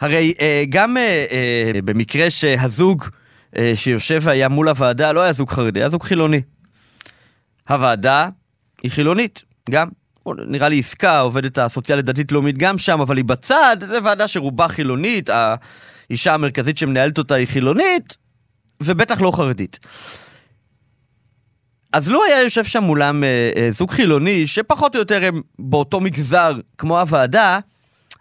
הרי 0.00 0.34
אה, 0.40 0.64
גם 0.68 0.96
אה, 0.96 1.26
אה, 1.30 1.80
במקרה 1.84 2.30
שהזוג 2.30 3.04
אה, 3.56 3.72
שיושב 3.74 4.28
היה 4.28 4.48
מול 4.48 4.68
הוועדה 4.68 5.12
לא 5.12 5.20
היה 5.20 5.32
זוג 5.32 5.50
חרדי, 5.50 5.80
היה 5.80 5.88
זוג 5.88 6.02
חילוני. 6.02 6.40
הוועדה 7.68 8.28
היא 8.82 8.90
חילונית, 8.90 9.42
גם. 9.70 9.88
נראה 10.46 10.68
לי 10.68 10.78
עסקה, 10.78 11.20
עובדת 11.20 11.58
הסוציאלית 11.58 12.04
דתית 12.04 12.32
לאומית 12.32 12.58
גם 12.58 12.78
שם, 12.78 13.00
אבל 13.00 13.16
היא 13.16 13.24
בצד, 13.24 13.76
זו 13.88 14.04
ועדה 14.04 14.28
שרובה 14.28 14.68
חילונית, 14.68 15.30
האישה 15.30 16.34
המרכזית 16.34 16.78
שמנהלת 16.78 17.18
אותה 17.18 17.34
היא 17.34 17.46
חילונית, 17.46 18.16
ובטח 18.82 19.20
לא 19.20 19.32
חרדית. 19.34 19.78
אז 21.92 22.08
לו 22.08 22.24
היה 22.24 22.42
יושב 22.42 22.64
שם 22.64 22.82
מולם 22.82 23.24
אה, 23.24 23.50
אה, 23.56 23.70
זוג 23.70 23.90
חילוני, 23.90 24.46
שפחות 24.46 24.94
או 24.94 25.00
יותר 25.00 25.24
הם 25.24 25.40
באותו 25.58 26.00
מגזר 26.00 26.52
כמו 26.78 27.00
הוועדה, 27.00 27.58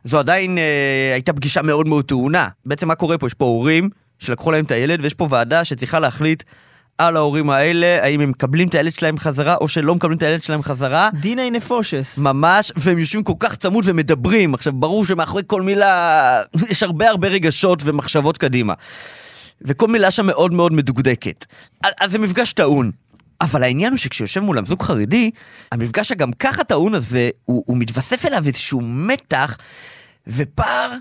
זו 0.03 0.19
עדיין 0.19 0.57
אה, 0.57 1.11
הייתה 1.13 1.33
פגישה 1.33 1.61
מאוד 1.61 1.87
מאוד 1.87 2.05
טעונה. 2.05 2.47
בעצם 2.65 2.87
מה 2.87 2.95
קורה 2.95 3.17
פה? 3.17 3.27
יש 3.27 3.33
פה 3.33 3.45
הורים 3.45 3.89
שלקחו 4.19 4.51
להם 4.51 4.65
את 4.65 4.71
הילד, 4.71 4.99
ויש 5.01 5.13
פה 5.13 5.27
ועדה 5.29 5.63
שצריכה 5.63 5.99
להחליט 5.99 6.43
על 6.97 7.17
ההורים 7.17 7.49
האלה, 7.49 8.03
האם 8.03 8.21
הם 8.21 8.29
מקבלים 8.29 8.67
את 8.67 8.75
הילד 8.75 8.93
שלהם 8.93 9.17
חזרה, 9.17 9.55
או 9.55 9.67
שלא 9.67 9.95
מקבלים 9.95 10.17
את 10.17 10.23
הילד 10.23 10.43
שלהם 10.43 10.63
חזרה. 10.63 11.09
דיני 11.13 11.51
נפושס. 11.51 12.17
ממש, 12.17 12.71
והם 12.75 12.99
יושבים 12.99 13.23
כל 13.23 13.33
כך 13.39 13.55
צמוד 13.55 13.83
ומדברים. 13.87 14.53
עכשיו, 14.53 14.73
ברור 14.73 15.05
שמאחורי 15.05 15.43
כל 15.47 15.61
מילה 15.61 16.41
יש 16.71 16.83
הרבה 16.83 17.09
הרבה 17.09 17.27
רגשות 17.27 17.81
ומחשבות 17.85 18.37
קדימה. 18.37 18.73
וכל 19.61 19.87
מילה 19.87 20.11
שם 20.11 20.25
מאוד 20.25 20.53
מאוד 20.53 20.73
מדוקדקת. 20.73 21.45
אז 22.01 22.11
זה 22.11 22.19
מפגש 22.19 22.53
טעון. 22.53 22.91
אבל 23.41 23.63
העניין 23.63 23.91
הוא 23.91 23.97
שכשיושב 23.97 24.39
מולם 24.39 24.65
זוג 24.65 24.83
חרדי, 24.83 25.31
המפגש 25.71 26.11
הגם 26.11 26.33
ככה 26.33 26.63
טעון 26.63 26.93
הזה, 26.93 27.29
הוא, 27.45 27.63
הוא 27.67 27.77
מתווסף 27.77 28.25
אליו 28.25 28.43
איזשהו 28.45 28.81
מתח 28.81 29.57
ופער 30.27 30.91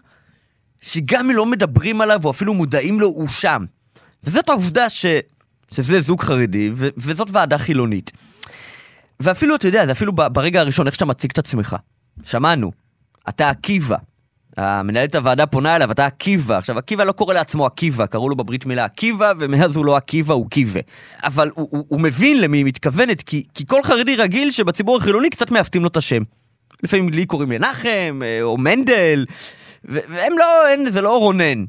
שגם 0.80 1.30
אם 1.30 1.36
לא 1.36 1.46
מדברים 1.46 2.00
עליו 2.00 2.20
או 2.24 2.30
אפילו 2.30 2.54
מודעים 2.54 3.00
לו, 3.00 3.06
הוא 3.06 3.28
שם. 3.28 3.64
וזאת 4.24 4.48
העובדה 4.48 4.90
ש, 4.90 5.06
שזה 5.72 6.00
זוג 6.00 6.20
חרדי 6.20 6.70
ו, 6.74 6.88
וזאת 6.96 7.28
ועדה 7.32 7.58
חילונית. 7.58 8.12
ואפילו, 9.20 9.56
אתה 9.56 9.68
יודע, 9.68 9.86
זה 9.86 9.92
אפילו 9.92 10.12
ברגע 10.12 10.60
הראשון, 10.60 10.86
איך 10.86 10.94
שאתה 10.94 11.04
מציג 11.04 11.30
את 11.30 11.38
עצמך. 11.38 11.76
שמענו, 12.24 12.72
אתה 13.28 13.50
עקיבא. 13.50 13.96
המנהלת 14.56 15.14
הוועדה 15.14 15.46
פונה 15.46 15.76
אליו, 15.76 15.90
אתה 15.90 16.06
עקיבא. 16.06 16.58
עכשיו, 16.58 16.78
עקיבא 16.78 17.04
לא 17.04 17.12
קורא 17.12 17.34
לעצמו 17.34 17.66
עקיבא, 17.66 18.06
קראו 18.06 18.28
לו 18.28 18.36
בברית 18.36 18.66
מילה 18.66 18.84
עקיבא, 18.84 19.32
ומאז 19.38 19.76
הוא 19.76 19.84
לא 19.84 19.96
עקיבא, 19.96 20.34
הוא 20.34 20.50
קיבה. 20.50 20.80
אבל 21.24 21.50
הוא, 21.54 21.68
הוא, 21.70 21.84
הוא 21.88 22.00
מבין 22.00 22.40
למי 22.40 22.58
היא 22.58 22.64
מתכוונת, 22.64 23.22
כי, 23.22 23.42
כי 23.54 23.66
כל 23.66 23.82
חרדי 23.82 24.16
רגיל 24.16 24.50
שבציבור 24.50 24.96
החילוני 24.96 25.30
קצת 25.30 25.50
מעוותים 25.50 25.82
לו 25.82 25.88
את 25.88 25.96
השם. 25.96 26.22
לפעמים 26.82 27.08
לי 27.08 27.26
קוראים 27.26 27.48
מנחם, 27.48 28.20
אה, 28.24 28.42
או 28.42 28.58
מנדל, 28.58 29.24
והם 29.84 30.38
לא, 30.38 30.68
אין, 30.68 30.90
זה 30.90 31.00
לא 31.00 31.18
רונן. 31.18 31.64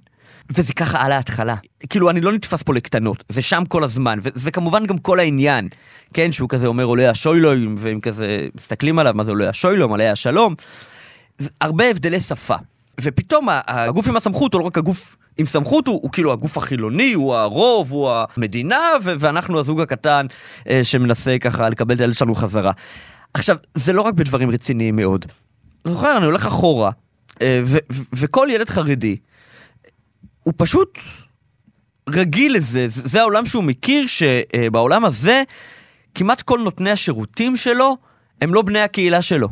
וזה 0.50 0.74
ככה 0.74 1.06
על 1.06 1.12
ההתחלה. 1.12 1.56
כאילו, 1.89 2.10
אני 2.10 2.22
לא 2.22 2.34
נתפס 2.34 2.63
פה 2.63 2.74
לקטנות, 2.74 3.24
זה 3.30 3.42
שם 3.42 3.63
כל 3.68 3.84
הזמן, 3.84 4.20
וזה 4.22 4.51
כמובן 4.51 4.86
גם 4.86 4.98
כל 4.98 5.20
העניין. 5.20 5.68
כן, 6.13 6.32
שהוא 6.32 6.50
כזה 6.50 6.68
אומר 6.68 6.84
עולה 6.84 7.10
השוילוים, 7.10 7.75
והם 7.77 8.00
כזה 8.00 8.48
מסתכלים 8.56 9.00
עליו, 9.00 9.13
מה 9.13 9.24
זה 9.24 9.32
עולה 9.32 9.50
השוילום, 9.50 9.92
עולה 9.92 10.12
השלום. 10.12 10.56
הרבה 11.62 11.89
הבדלי 11.89 12.20
שפה. 12.20 12.56
ופתאום 13.01 13.48
הגוף 13.68 14.08
עם 14.08 14.16
הסמכות 14.16 14.54
הוא 14.54 14.62
לא 14.62 14.66
רק 14.66 14.77
הגוף 14.77 15.16
עם 15.38 15.46
סמכות, 15.46 15.88
הוא, 15.88 16.00
הוא 16.01 16.12
כאילו 16.12 16.34
הגוף 16.34 16.58
החילוני, 16.58 17.13
הוא 17.13 17.36
הרוב, 17.36 17.92
הוא 17.92 18.12
המדינה, 18.38 18.80
ו- 19.04 19.13
ואנחנו 19.20 19.60
הזוג 19.60 19.82
הקטן 19.82 20.25
אה, 20.70 20.84
שמנסה 20.84 21.38
ככה 21.42 21.70
לקבל 21.70 21.96
את 21.96 22.01
הילד 22.01 22.13
שלנו 22.13 22.36
חזרה. 22.36 22.72
עכשיו, 23.34 23.58
זה 23.74 23.94
לא 23.94 24.01
רק 24.01 24.13
בדברים 24.13 24.50
רציניים 24.51 24.96
מאוד. 24.96 25.25
זוכר, 25.86 26.18
אני 26.18 26.25
הולך 26.25 26.46
אחורה, 26.46 26.92
אה, 27.42 27.62
ו- 27.66 27.77
ו- 27.92 28.04
וכל 28.13 28.48
ילד 28.51 28.70
חרדי, 28.70 29.18
הוא 30.48 30.54
פשוט 30.58 31.00
רגיל 32.10 32.56
לזה, 32.56 32.86
זה 32.88 33.22
העולם 33.22 33.46
שהוא 33.46 33.63
מכיר, 33.63 34.06
שבעולם 34.08 35.06
הזה, 35.06 35.44
כמעט 36.16 36.42
כל 36.42 36.60
נותני 36.63 36.92
השירותים 36.92 37.58
שלו, 37.58 37.98
הם 38.42 38.54
לא 38.54 38.62
בני 38.62 38.80
הקהילה 38.80 39.22
שלו. 39.22 39.48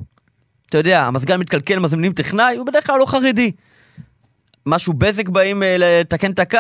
אתה 0.70 0.78
יודע, 0.78 1.04
המזגן 1.04 1.40
מתקלקל, 1.40 1.80
מזמינים 1.80 2.14
טכנאי, 2.14 2.56
הוא 2.58 2.66
בדרך 2.66 2.88
כלל 2.88 3.00
לא 3.00 3.06
חרדי. 3.06 3.52
משהו 4.66 4.94
בזק 4.94 5.30
באים 5.30 5.64
אה, 5.64 5.76
לתקן 5.80 6.32
את 6.32 6.40
הקו, 6.40 6.58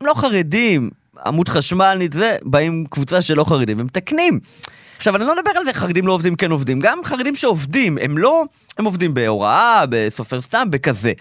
הם 0.00 0.06
לא 0.06 0.14
חרדים. 0.14 0.90
עמוד 1.26 1.48
חשמל, 1.48 1.98
זה, 2.12 2.36
באים 2.42 2.84
קבוצה 2.90 3.22
של 3.22 3.34
לא 3.36 3.44
חרדים 3.44 3.80
ומתקנים. 3.80 4.40
עכשיו, 4.96 5.16
אני 5.16 5.24
לא 5.24 5.34
מדבר 5.36 5.50
על 5.58 5.64
זה, 5.64 5.74
חרדים 5.74 6.06
לא 6.06 6.12
עובדים, 6.12 6.36
כן 6.36 6.50
עובדים. 6.50 6.80
גם 6.80 6.98
חרדים 7.04 7.36
שעובדים, 7.36 7.98
הם 8.00 8.18
לא... 8.18 8.44
הם 8.78 8.84
עובדים 8.84 9.14
בהוראה, 9.14 9.84
בסופר 9.88 10.40
סתם, 10.40 10.70
בכזה. 10.70 11.12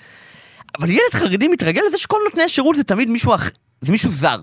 אבל 0.80 0.90
ילד 0.90 1.14
חרדי 1.14 1.48
מתרגל 1.48 1.82
לזה 1.88 1.98
שכל 1.98 2.18
נותני 2.26 2.44
השירות 2.44 2.76
זה 2.76 2.84
תמיד 2.84 3.10
מישהו 3.10 3.36
אח... 3.36 3.50
זה 3.82 3.92
מישהו 3.92 4.12
זר. 4.12 4.40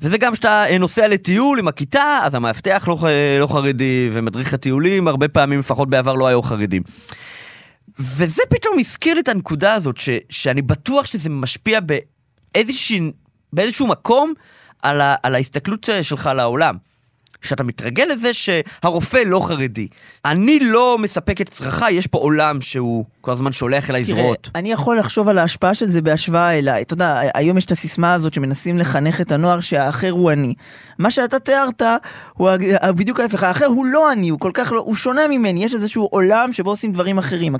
וזה 0.00 0.18
גם 0.18 0.32
כשאתה 0.32 0.64
אה, 0.68 0.78
נוסע 0.78 1.08
לטיול 1.08 1.58
עם 1.58 1.68
הכיתה, 1.68 2.18
אז 2.22 2.34
המאבטח 2.34 2.88
לא, 2.88 2.98
לא 3.40 3.46
חרדי, 3.46 4.10
ומדריך 4.12 4.54
הטיולים, 4.54 5.08
הרבה 5.08 5.28
פעמים, 5.28 5.58
לפחות 5.58 5.90
בעבר, 5.90 6.14
לא 6.14 6.26
היו 6.26 6.42
חרדים. 6.42 6.82
וזה 7.98 8.42
פתאום 8.50 8.78
הזכיר 8.78 9.14
לי 9.14 9.20
את 9.20 9.28
הנקודה 9.28 9.74
הזאת, 9.74 9.96
ש, 9.96 10.08
שאני 10.30 10.62
בטוח 10.62 11.06
שזה 11.06 11.30
משפיע 11.30 11.80
באיזשה, 11.80 12.94
באיזשהו 13.52 13.86
מקום 13.86 14.32
על, 14.82 15.00
ה, 15.00 15.14
על 15.22 15.34
ההסתכלות 15.34 15.90
אה, 15.90 16.02
שלך 16.02 16.26
על 16.26 16.40
העולם. 16.40 16.76
שאתה 17.42 17.64
מתרגל 17.64 18.04
לזה 18.04 18.32
שהרופא 18.32 19.22
לא 19.26 19.40
חרדי. 19.46 19.88
אני 20.24 20.60
לא 20.60 20.98
מספק 20.98 21.40
את 21.40 21.48
צרכיי, 21.48 21.94
יש 21.94 22.06
פה 22.06 22.18
עולם 22.18 22.60
שהוא 22.60 23.04
כל 23.20 23.32
הזמן 23.32 23.52
שולח 23.52 23.90
אליי 23.90 24.04
זרועות. 24.04 24.38
תראה, 24.42 24.60
אני 24.60 24.72
יכול 24.72 24.98
לחשוב 24.98 25.28
על 25.28 25.38
ההשפעה 25.38 25.74
של 25.74 25.88
זה 25.88 26.02
בהשוואה 26.02 26.58
אליי. 26.58 26.82
אתה 26.82 26.94
יודע, 26.94 27.20
היום 27.34 27.58
יש 27.58 27.64
את 27.64 27.70
הסיסמה 27.70 28.14
הזאת 28.14 28.34
שמנסים 28.34 28.78
לחנך 28.78 29.20
את 29.20 29.32
הנוער 29.32 29.60
שהאחר 29.60 30.10
הוא 30.10 30.30
אני. 30.30 30.54
מה 30.98 31.10
שאתה 31.10 31.38
תיארת 31.38 31.82
הוא 32.34 32.50
בדיוק 32.96 33.20
ההפך, 33.20 33.42
האחר 33.42 33.66
הוא 33.66 33.86
לא 33.86 34.12
אני, 34.12 34.28
הוא 34.28 34.40
כל 34.40 34.50
כך 34.54 34.72
לא, 34.72 34.80
הוא 34.80 34.96
שונה 34.96 35.28
ממני, 35.30 35.64
יש 35.64 35.74
איזשהו 35.74 36.08
עולם 36.10 36.52
שבו 36.52 36.70
עושים 36.70 36.92
דברים 36.92 37.18
אחרים. 37.18 37.54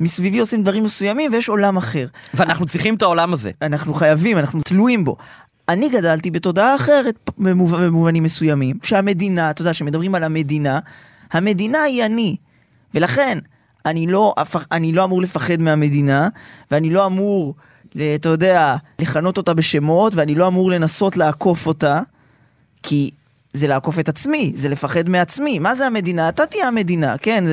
מסביבי 0.00 0.38
עושים 0.38 0.62
דברים 0.62 0.84
מסוימים 0.84 1.32
ויש 1.32 1.48
עולם 1.48 1.76
אחר. 1.76 2.06
ואנחנו 2.34 2.66
צריכים 2.66 2.94
את 2.94 3.02
העולם 3.02 3.32
הזה. 3.32 3.50
אנחנו 3.62 3.94
חייבים, 3.94 4.38
אנחנו 4.38 4.60
תלויים 4.62 5.04
בו. 5.04 5.16
אני 5.68 5.88
גדלתי 5.88 6.30
בתודעה 6.30 6.74
אחרת 6.74 7.30
במובנים 7.38 8.22
מסוימים, 8.22 8.76
שהמדינה, 8.82 9.50
אתה 9.50 9.62
יודע, 9.62 9.72
כשמדברים 9.72 10.14
על 10.14 10.24
המדינה, 10.24 10.78
המדינה 11.32 11.82
היא 11.82 12.04
אני. 12.04 12.36
ולכן, 12.94 13.38
אני 13.86 14.06
לא, 14.06 14.34
אני 14.72 14.92
לא 14.92 15.04
אמור 15.04 15.22
לפחד 15.22 15.60
מהמדינה, 15.60 16.28
ואני 16.70 16.90
לא 16.90 17.06
אמור, 17.06 17.54
אתה 18.14 18.28
יודע, 18.28 18.76
לכנות 18.98 19.36
אותה 19.36 19.54
בשמות, 19.54 20.14
ואני 20.14 20.34
לא 20.34 20.48
אמור 20.48 20.70
לנסות 20.70 21.16
לעקוף 21.16 21.66
אותה, 21.66 22.00
כי 22.82 23.10
זה 23.52 23.66
לעקוף 23.66 23.98
את 23.98 24.08
עצמי, 24.08 24.52
זה 24.54 24.68
לפחד 24.68 25.08
מעצמי. 25.08 25.58
מה 25.58 25.74
זה 25.74 25.86
המדינה? 25.86 26.28
אתה 26.28 26.46
תהיה 26.46 26.68
המדינה, 26.68 27.18
כן? 27.18 27.44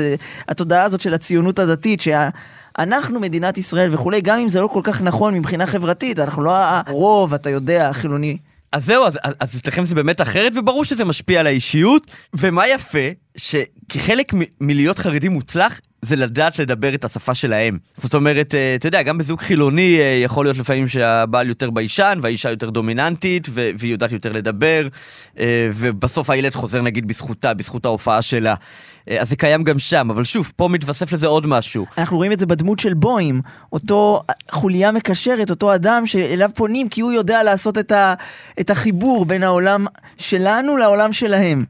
התודעה 0.47 0.83
הזאת 0.83 1.01
של 1.01 1.13
הציונות 1.13 1.59
הדתית, 1.59 2.01
שה... 2.01 2.29
אנחנו 2.79 3.19
מדינת 3.19 3.57
ישראל 3.57 3.93
וכולי, 3.93 4.21
גם 4.21 4.39
אם 4.39 4.49
זה 4.49 4.61
לא 4.61 4.67
כל 4.67 4.81
כך 4.83 5.01
נכון 5.01 5.33
מבחינה 5.33 5.67
חברתית, 5.67 6.19
אנחנו 6.19 6.43
לא 6.43 6.51
הרוב, 6.57 7.33
אתה 7.33 7.49
יודע, 7.49 7.89
החילוני. 7.89 8.37
אז 8.71 8.85
זהו, 8.85 9.05
אז, 9.05 9.17
אצלכם 9.59 9.85
זה 9.85 9.95
באמת 9.95 10.21
אחרת, 10.21 10.51
וברור 10.55 10.85
שזה 10.85 11.05
משפיע 11.05 11.39
על 11.39 11.47
האישיות. 11.47 12.11
ומה 12.33 12.67
יפה, 12.67 12.99
שכחלק 13.37 14.33
מלהיות 14.61 14.99
חרדי 14.99 15.29
מוצלח, 15.29 15.79
זה 16.01 16.15
לדעת 16.15 16.59
לדבר 16.59 16.95
את 16.95 17.05
השפה 17.05 17.33
שלהם. 17.33 17.77
זאת 17.95 18.13
אומרת, 18.15 18.55
אה, 18.55 18.75
אתה 18.75 18.87
יודע, 18.87 19.01
גם 19.01 19.17
בזוג 19.17 19.39
חילוני 19.41 19.97
אה, 19.99 20.21
יכול 20.23 20.45
להיות 20.45 20.57
לפעמים 20.57 20.87
שהבעל 20.87 21.47
יותר 21.47 21.69
ביישן 21.69 22.19
והאישה 22.21 22.49
יותר 22.49 22.69
דומיננטית 22.69 23.47
ו- 23.49 23.69
והיא 23.77 23.91
יודעת 23.91 24.11
יותר 24.11 24.31
לדבר, 24.31 24.87
אה, 25.39 25.69
ובסוף 25.73 26.29
הילד 26.29 26.53
חוזר 26.55 26.81
נגיד 26.81 27.07
בזכותה, 27.07 27.53
בזכות 27.53 27.85
ההופעה 27.85 28.21
שלה. 28.21 28.55
אז 29.19 29.29
זה 29.29 29.35
קיים 29.35 29.63
גם 29.63 29.79
שם, 29.79 30.09
אבל 30.11 30.23
שוב, 30.23 30.51
פה 30.55 30.67
מתווסף 30.67 31.11
לזה 31.11 31.27
עוד 31.27 31.47
משהו. 31.47 31.85
אנחנו 31.97 32.17
רואים 32.17 32.31
את 32.31 32.39
זה 32.39 32.45
בדמות 32.45 32.79
של 32.79 32.93
בוים, 32.93 33.41
אותו 33.73 34.21
חוליה 34.51 34.91
מקשרת, 34.91 35.49
אותו 35.49 35.75
אדם 35.75 36.05
שאליו 36.05 36.49
פונים 36.55 36.89
כי 36.89 37.01
הוא 37.01 37.11
יודע 37.11 37.43
לעשות 37.43 37.77
את, 37.77 37.91
ה- 37.91 38.13
את 38.59 38.69
החיבור 38.69 39.25
בין 39.25 39.43
העולם 39.43 39.85
שלנו 40.17 40.77
לעולם 40.77 41.13
שלהם. 41.13 41.65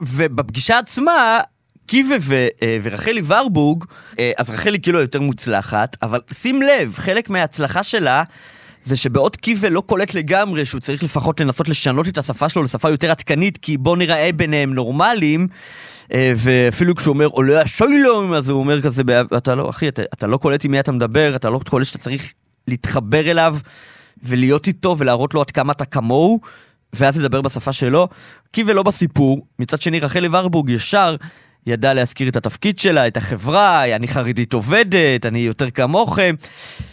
ובפגישה 0.00 0.78
עצמה, 0.78 1.40
קיווה 1.88 2.16
ו- 2.20 2.46
אה, 2.62 2.78
ורחלי 2.82 3.20
ורבורג, 3.26 3.84
אה, 4.18 4.32
אז 4.38 4.50
רחלי 4.50 4.80
כאילו 4.80 5.00
יותר 5.00 5.20
מוצלחת, 5.20 5.96
אבל 6.02 6.20
שים 6.32 6.62
לב, 6.62 6.94
חלק 6.98 7.30
מההצלחה 7.30 7.82
שלה 7.82 8.22
זה 8.82 8.96
שבעוד 8.96 9.36
קיווה 9.36 9.70
לא 9.70 9.80
קולט 9.80 10.14
לגמרי 10.14 10.64
שהוא 10.64 10.80
צריך 10.80 11.02
לפחות 11.02 11.40
לנסות 11.40 11.68
לשנות 11.68 12.08
את 12.08 12.18
השפה 12.18 12.48
שלו 12.48 12.62
לשפה 12.62 12.90
יותר 12.90 13.10
עדכנית, 13.10 13.58
כי 13.62 13.76
בוא 13.76 13.96
נראה 13.96 14.30
ביניהם 14.32 14.74
נורמליים, 14.74 15.48
אה, 16.12 16.32
ואפילו 16.36 16.94
כשהוא 16.94 17.14
אומר 17.14 17.26
עולה 17.26 17.62
השוילום, 17.62 18.32
אז 18.32 18.48
הוא 18.48 18.60
אומר 18.60 18.82
כזה, 18.82 19.02
אתה 19.36 19.54
לא, 19.54 19.70
אחי, 19.70 19.88
אתה, 19.88 20.02
אתה 20.02 20.26
לא 20.26 20.36
קולט 20.36 20.64
עם 20.64 20.70
מי 20.70 20.80
אתה 20.80 20.92
מדבר, 20.92 21.36
אתה 21.36 21.50
לא 21.50 21.60
קולט 21.70 21.86
שאתה 21.86 21.98
צריך 21.98 22.32
להתחבר 22.68 23.30
אליו 23.30 23.56
ולהיות 24.22 24.66
איתו 24.66 24.96
ולהראות 24.98 25.34
לו 25.34 25.40
עד 25.40 25.50
כמה 25.50 25.72
אתה 25.72 25.84
כמוהו. 25.84 26.40
ואז 26.92 27.18
לדבר 27.18 27.40
בשפה 27.40 27.72
שלו, 27.72 28.08
כי 28.52 28.64
ולא 28.66 28.82
בסיפור. 28.82 29.46
מצד 29.58 29.80
שני, 29.80 30.00
רחלי 30.00 30.28
ורבורג 30.30 30.68
ישר 30.68 31.16
ידעה 31.66 31.94
להזכיר 31.94 32.28
את 32.28 32.36
התפקיד 32.36 32.78
שלה, 32.78 33.06
את 33.06 33.16
החברה, 33.16 33.96
אני 33.96 34.08
חרדית 34.08 34.52
עובדת, 34.52 35.26
אני 35.26 35.38
יותר 35.38 35.70
כמוכם. 35.70 36.34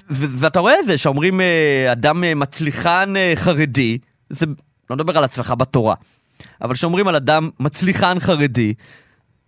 ו- 0.09 0.39
ואתה 0.39 0.59
רואה 0.59 0.79
את 0.79 0.85
זה, 0.85 0.97
שאומרים 0.97 1.41
אה, 1.41 1.91
אדם 1.91 2.23
אה, 2.23 2.35
מצליחן 2.35 3.13
אה, 3.17 3.33
חרדי, 3.35 3.97
זה, 4.29 4.45
לא 4.89 4.95
מדבר 4.95 5.17
על 5.17 5.23
הצלחה 5.23 5.55
בתורה, 5.55 5.95
אבל 6.61 6.75
שאומרים 6.75 7.07
על 7.07 7.15
אדם 7.15 7.49
מצליחן 7.59 8.19
חרדי, 8.19 8.73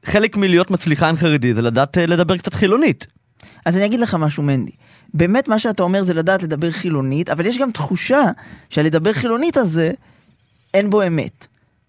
חלק 0.06 0.38
מלהיות 0.38 0.72
מצליחן 0.72 1.16
חרדי 1.18 1.54
זה 1.54 1.62
לדעת 1.62 1.98
לדבר 1.98 2.38
קצת 2.38 2.54
חילונית. 2.54 3.08
אז 3.66 3.78
אני 3.78 3.86
אגיד 3.86 4.00
לך 4.00 4.16
משהו, 4.16 4.44
מנדי. 4.44 4.72
באמת 5.14 5.48
מה 5.48 5.60
שאתה 5.60 5.84
אומר 5.84 6.04
זה 6.04 6.14
לדעת 6.14 6.44
לדבר 6.44 6.72
חילונית, 6.72 7.30
אבל 7.30 7.46
יש 7.46 7.58
גם 7.58 7.72
תחושה 7.72 8.24
שהלדבר 8.70 9.14
חילונית 9.14 9.58
הזה, 9.58 9.92
אין 10.74 10.90
בו 10.90 11.08
אמת. 11.08 11.48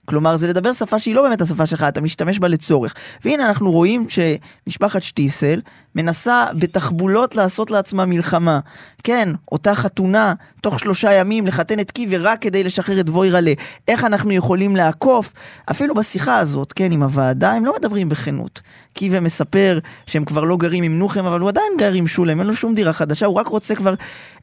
כלומר, 0.09 0.37
זה 0.37 0.49
לדבר 0.49 0.73
שפה 0.73 0.99
שהיא 0.99 1.15
לא 1.15 1.23
באמת 1.23 1.41
השפה 1.41 1.67
שלך, 1.67 1.83
אתה 1.89 2.01
משתמש 2.01 2.39
בה 2.39 2.49
לצורך. 2.49 2.95
והנה 3.25 3.47
אנחנו 3.47 3.71
רואים 3.71 4.07
שמשפחת 4.09 5.03
שטיסל 5.03 5.61
מנסה 5.95 6.47
בתחבולות 6.59 7.37
לעשות 7.37 7.71
לעצמה 7.71 8.07
מלחמה. 8.07 8.61
כן, 9.05 9.29
אותה 9.53 9.75
חתונה, 9.75 10.35
תוך 10.61 10.81
שלושה 10.81 11.13
ימים 11.13 11.47
לחתן 11.47 11.81
את 11.81 11.91
קיבי 11.91 12.17
רק 12.17 12.43
כדי 12.43 12.65
לשחרר 12.65 13.01
את 13.01 13.09
ווירלה. 13.09 13.53
איך 13.89 14.05
אנחנו 14.05 14.33
יכולים 14.33 14.77
לעקוף? 14.77 15.33
אפילו 15.71 15.95
בשיחה 15.95 16.39
הזאת, 16.39 16.73
כן, 16.73 16.93
עם 16.93 17.03
הוועדה, 17.03 17.53
הם 17.53 17.65
לא 17.65 17.75
מדברים 17.79 18.09
בכנות. 18.09 18.63
קיבי 18.93 19.21
מספר 19.21 19.79
שהם 20.07 20.25
כבר 20.25 20.45
לא 20.45 20.57
גרים 20.57 20.85
עם 20.85 20.99
נוחם, 20.99 21.27
אבל 21.27 21.41
הוא 21.41 21.49
עדיין 21.49 21.73
גר 21.79 21.93
עם 21.93 22.07
שולם, 22.07 22.39
אין 22.39 22.47
לו 22.47 22.55
שום 22.55 22.75
דירה 22.75 22.93
חדשה, 22.93 23.27
הוא 23.27 23.35
רק 23.35 23.47
רוצה 23.47 23.75
כבר 23.75 23.95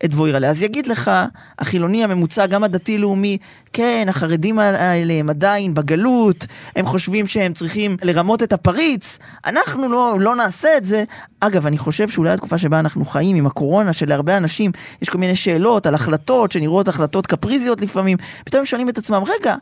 את 0.06 0.14
ווירלה. 0.14 0.50
אז 0.50 0.64
יגיד 0.64 0.88
לך, 0.88 1.12
החילוני 1.60 2.04
הממוצע, 2.04 2.46
גם 2.46 2.64
הדתי-לאומי, 2.64 3.38
כן, 3.74 4.06
החרדים 4.10 4.60
האלה 4.60 5.14
הם 5.14 5.30
עדיין 5.30 5.55
בגלות, 5.74 6.46
הם 6.76 6.86
חושבים 6.86 7.28
שהם 7.28 7.54
צריכים 7.54 7.98
לרמות 8.04 8.44
את 8.44 8.54
הפריץ, 8.54 9.20
אנחנו 9.46 9.90
לא, 9.90 10.18
לא 10.20 10.36
נעשה 10.36 10.78
את 10.78 10.86
זה. 10.86 11.04
אגב, 11.40 11.66
אני 11.66 11.78
חושב 11.78 12.10
שאולי 12.10 12.30
התקופה 12.30 12.58
שבה 12.58 12.80
אנחנו 12.80 13.06
חיים 13.06 13.36
עם 13.36 13.46
הקורונה, 13.46 13.94
שלהרבה 13.94 14.38
אנשים 14.38 14.72
יש 15.02 15.10
כל 15.10 15.18
מיני 15.18 15.36
שאלות 15.36 15.86
על 15.86 15.96
החלטות, 15.96 16.52
שנראות 16.52 16.88
החלטות 16.88 17.28
קפריזיות 17.28 17.82
לפעמים, 17.82 18.18
פתאום 18.46 18.60
הם 18.60 18.66
שואלים 18.66 18.90
את 18.90 18.98
עצמם, 18.98 19.24
רגע, 19.28 19.56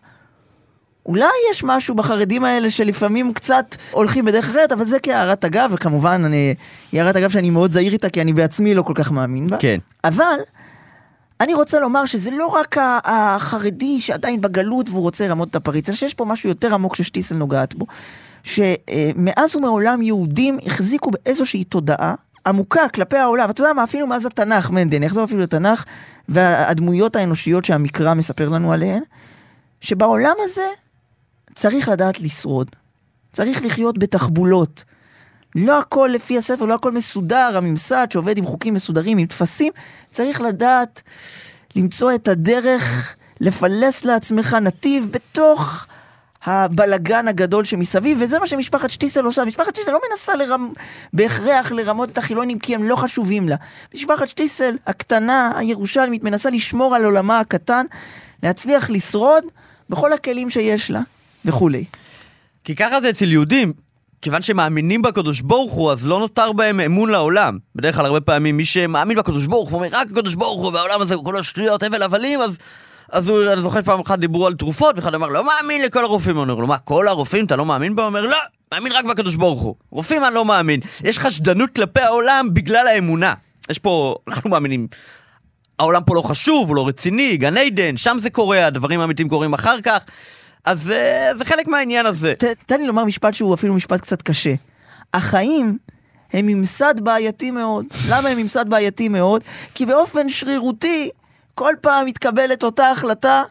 אולי 1.05 1.29
יש 1.51 1.63
משהו 1.63 1.95
בחרדים 1.95 2.43
האלה 2.43 2.71
שלפעמים 2.71 3.33
קצת 3.33 3.75
הולכים 3.91 4.25
בדרך 4.25 4.49
אחרת, 4.49 4.71
אבל 4.71 4.83
זה 4.83 4.99
כהערת 4.99 5.45
אגב, 5.45 5.69
וכמובן, 5.73 6.21
אני, 6.25 6.55
היא 6.91 7.01
הערת 7.01 7.15
אגב 7.15 7.29
שאני 7.29 7.49
מאוד 7.49 7.71
זהיר 7.71 7.93
איתה, 7.93 8.09
כי 8.09 8.21
אני 8.21 8.33
בעצמי 8.33 8.75
לא 8.75 8.81
כל 8.81 8.93
כך 8.95 9.11
מאמין 9.11 9.47
בה. 9.47 9.57
כן. 9.57 9.77
אבל, 10.03 10.35
אני 11.43 11.53
רוצה 11.53 11.79
לומר 11.79 12.05
שזה 12.05 12.31
לא 12.31 12.47
רק 12.47 12.75
החרדי 13.05 13.99
שעדיין 13.99 14.41
בגלות 14.41 14.89
והוא 14.89 15.01
רוצה 15.01 15.27
לרמות 15.27 15.49
את 15.49 15.55
הפריץ, 15.55 15.89
אלא 15.89 15.97
שיש 15.97 16.13
פה 16.13 16.25
משהו 16.25 16.49
יותר 16.49 16.73
עמוק 16.73 16.95
ששטיסל 16.95 17.35
נוגעת 17.35 17.75
בו. 17.75 17.85
שמאז 18.43 19.55
ומעולם 19.55 20.01
יהודים 20.01 20.59
החזיקו 20.65 21.11
באיזושהי 21.11 21.63
תודעה 21.63 22.15
עמוקה 22.47 22.89
כלפי 22.89 23.17
העולם. 23.17 23.49
אתה 23.49 23.61
יודע 23.61 23.73
מה, 23.73 23.83
אפילו 23.83 24.07
מאז 24.07 24.25
התנ"ך, 24.25 24.69
מנדן, 24.69 24.97
אני 24.97 25.07
אחזור 25.07 25.23
אפילו 25.23 25.39
לתנ"ך, 25.39 25.83
והדמויות 26.29 27.15
האנושיות 27.15 27.65
שהמקרא 27.65 28.13
מספר 28.13 28.49
לנו 28.49 28.73
עליהן, 28.73 29.03
שבעולם 29.81 30.35
הזה 30.39 30.65
צריך 31.55 31.89
לדעת 31.89 32.21
לשרוד. 32.21 32.71
צריך 33.33 33.65
לחיות 33.65 33.97
בתחבולות. 33.97 34.83
לא 35.55 35.79
הכל 35.79 36.09
לפי 36.13 36.37
הספר, 36.37 36.65
לא 36.65 36.73
הכל 36.73 36.91
מסודר, 36.91 37.51
הממסד 37.55 38.07
שעובד 38.11 38.37
עם 38.37 38.45
חוקים 38.45 38.73
מסודרים, 38.73 39.17
עם 39.17 39.25
טפסים, 39.25 39.73
צריך 40.11 40.41
לדעת 40.41 41.01
למצוא 41.75 42.15
את 42.15 42.27
הדרך 42.27 43.15
לפלס 43.39 44.05
לעצמך 44.05 44.53
נתיב 44.53 45.07
בתוך 45.11 45.85
הבלגן 46.45 47.27
הגדול 47.27 47.65
שמסביב, 47.65 48.17
וזה 48.21 48.39
מה 48.39 48.47
שמשפחת 48.47 48.89
שטיסל 48.89 49.25
עושה. 49.25 49.45
משפחת 49.45 49.75
שטיסל 49.75 49.91
לא 49.91 49.99
מנסה 50.09 50.35
לרמ... 50.35 50.73
בהכרח 51.13 51.71
לרמות 51.71 52.09
את 52.09 52.17
החילונים 52.17 52.59
כי 52.59 52.75
הם 52.75 52.83
לא 52.83 52.95
חשובים 52.95 53.49
לה. 53.49 53.55
משפחת 53.95 54.27
שטיסל 54.27 54.77
הקטנה, 54.87 55.51
הירושלמית, 55.55 56.23
מנסה 56.23 56.49
לשמור 56.49 56.95
על 56.95 57.05
עולמה 57.05 57.39
הקטן, 57.39 57.85
להצליח 58.43 58.89
לשרוד 58.89 59.43
בכל 59.89 60.13
הכלים 60.13 60.49
שיש 60.49 60.91
לה, 60.91 61.01
וכולי. 61.45 61.85
כי 62.63 62.75
ככה 62.75 63.01
זה 63.01 63.09
אצל 63.09 63.31
יהודים. 63.31 63.73
כיוון 64.23 64.41
שמאמינים 64.41 65.01
בקדוש 65.01 65.41
ברוך 65.41 65.71
הוא, 65.71 65.91
אז 65.91 66.05
לא 66.05 66.19
נותר 66.19 66.51
בהם 66.51 66.79
אמון 66.79 67.09
לעולם. 67.09 67.57
בדרך 67.75 67.95
כלל 67.95 68.05
הרבה 68.05 68.21
פעמים 68.21 68.57
מי 68.57 68.65
שמאמין 68.65 69.17
בקדוש 69.17 69.45
ברוך 69.45 69.69
הוא 69.69 69.77
אומר 69.77 69.87
רק 69.91 70.07
הקדוש 70.11 70.35
ברוך 70.35 70.61
הוא 70.61 70.71
והעולם 70.73 71.01
הזה 71.01 71.15
הוא 71.15 71.25
כולו 71.25 71.43
שטויות, 71.43 71.83
הבל 71.83 72.03
הבלים, 72.03 72.41
אז... 72.41 72.57
אז 73.11 73.29
הוא, 73.29 73.51
אני 73.53 73.61
זוכר 73.61 73.81
פעם 73.81 73.99
אחת 73.99 74.19
דיברו 74.19 74.47
על 74.47 74.53
תרופות, 74.53 74.95
ואחד 74.95 75.15
אמר, 75.15 75.27
לא 75.27 75.43
מאמין 75.43 75.81
לכל 75.81 76.03
הרופאים. 76.03 76.35
הוא 76.35 76.43
אומר 76.43 76.53
לו, 76.53 76.67
מה, 76.67 76.77
כל 76.77 77.07
הרופאים 77.07 77.45
אתה 77.45 77.55
לא 77.55 77.65
מאמין 77.65 77.95
בהם? 77.95 78.05
הוא 78.05 78.09
אומר, 78.09 78.27
לא, 78.27 78.37
מאמין 78.73 78.91
רק 78.91 79.05
בקדוש 79.05 79.35
ברוך 79.35 79.61
הוא. 79.61 79.75
רופאים 79.89 80.23
אני 80.23 80.35
לא 80.35 80.45
מאמין. 80.45 80.79
יש 81.03 81.19
חשדנות 81.19 81.69
כלפי 81.75 81.99
העולם 81.99 82.47
בגלל 82.53 82.87
האמונה. 82.87 83.33
יש 83.69 83.79
פה, 83.79 84.15
אנחנו 84.27 84.49
מאמינים, 84.49 84.87
העולם 85.79 86.03
פה 86.03 86.15
לא 86.15 86.21
חשוב, 86.21 86.67
הוא 86.67 86.75
לא 86.75 86.87
רציני, 86.87 87.37
גן 87.37 87.57
עדן, 87.57 87.97
שם 87.97 88.17
זה 88.19 88.29
קורה, 88.29 88.65
הדברים 88.65 88.99
האמיתיים 88.99 89.29
קורים 89.29 89.53
אחר 89.53 89.81
כך. 89.81 89.99
אז 90.65 90.91
אה, 90.91 91.31
זה 91.35 91.45
חלק 91.45 91.67
מהעניין 91.67 92.05
הזה. 92.05 92.33
ת, 92.37 92.43
תן 92.43 92.79
לי 92.79 92.87
לומר 92.87 93.05
משפט 93.05 93.33
שהוא 93.33 93.53
אפילו 93.53 93.73
משפט 93.73 94.01
קצת 94.01 94.21
קשה. 94.21 94.53
החיים 95.13 95.77
הם 96.33 96.45
ממסד 96.45 97.01
בעייתי 97.01 97.51
מאוד. 97.51 97.85
למה 98.11 98.29
הם 98.29 98.37
ממסד 98.37 98.69
בעייתי 98.69 99.09
מאוד? 99.09 99.41
כי 99.75 99.85
באופן 99.85 100.29
שרירותי, 100.29 101.09
כל 101.55 101.73
פעם 101.81 102.05
מתקבלת 102.05 102.63
אותה 102.63 102.91
החלטה 102.91 103.43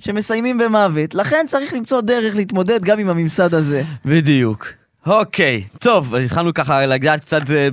שמסיימים 0.00 0.58
במוות. 0.58 1.14
לכן 1.14 1.44
צריך 1.48 1.74
למצוא 1.74 2.00
דרך 2.00 2.36
להתמודד 2.36 2.82
גם 2.84 2.98
עם 2.98 3.08
הממסד 3.08 3.54
הזה. 3.54 3.82
בדיוק. 4.04 4.83
אוקיי, 5.06 5.64
טוב, 5.78 6.14
התחלנו 6.14 6.54
ככה 6.54 6.86
לגעת 6.86 7.20
קצת 7.20 7.50
אה, 7.50 7.68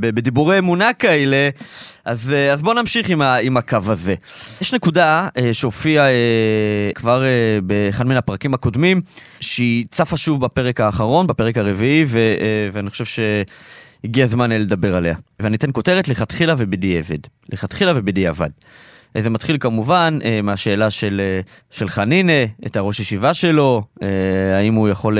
בדיבורי 0.00 0.58
אמונה 0.58 0.92
כאלה, 0.92 1.48
אז, 2.04 2.32
אה, 2.32 2.52
אז 2.52 2.62
בואו 2.62 2.74
נמשיך 2.74 3.08
עם, 3.10 3.22
ה- 3.22 3.36
עם 3.36 3.56
הקו 3.56 3.78
הזה. 3.86 4.14
יש 4.60 4.74
נקודה 4.74 5.28
אה, 5.36 5.54
שהופיעה 5.54 6.06
כבר 6.94 7.22
באחד 7.62 8.06
מן 8.06 8.16
הפרקים 8.16 8.54
הקודמים, 8.54 9.00
שהיא 9.40 9.86
צפה 9.90 10.16
שוב 10.16 10.40
בפרק 10.40 10.80
האחרון, 10.80 11.26
בפרק 11.26 11.58
הרביעי, 11.58 12.04
ו, 12.06 12.18
ואני 12.72 12.90
חושב 12.90 13.04
שהגיע 13.04 14.24
הזמן 14.24 14.50
לדבר 14.52 14.96
עליה. 14.96 15.14
ואני 15.40 15.56
אתן 15.56 15.70
כותרת 15.72 16.08
לכתחילה 16.08 16.54
ובדיעבד. 16.58 17.18
לכתחילה 17.52 17.92
ובדיעבד. 17.96 18.50
זה 19.18 19.30
מתחיל 19.30 19.56
כמובן 19.60 20.18
אה, 20.24 20.42
מהשאלה 20.42 20.90
של, 20.90 21.20
אה, 21.24 21.40
של 21.70 21.88
חנינה, 21.88 22.44
את 22.66 22.76
הראש 22.76 23.00
ישיבה 23.00 23.34
שלו, 23.34 23.84
אה, 24.02 24.58
האם 24.58 24.74
הוא 24.74 24.88
יכול, 24.88 25.18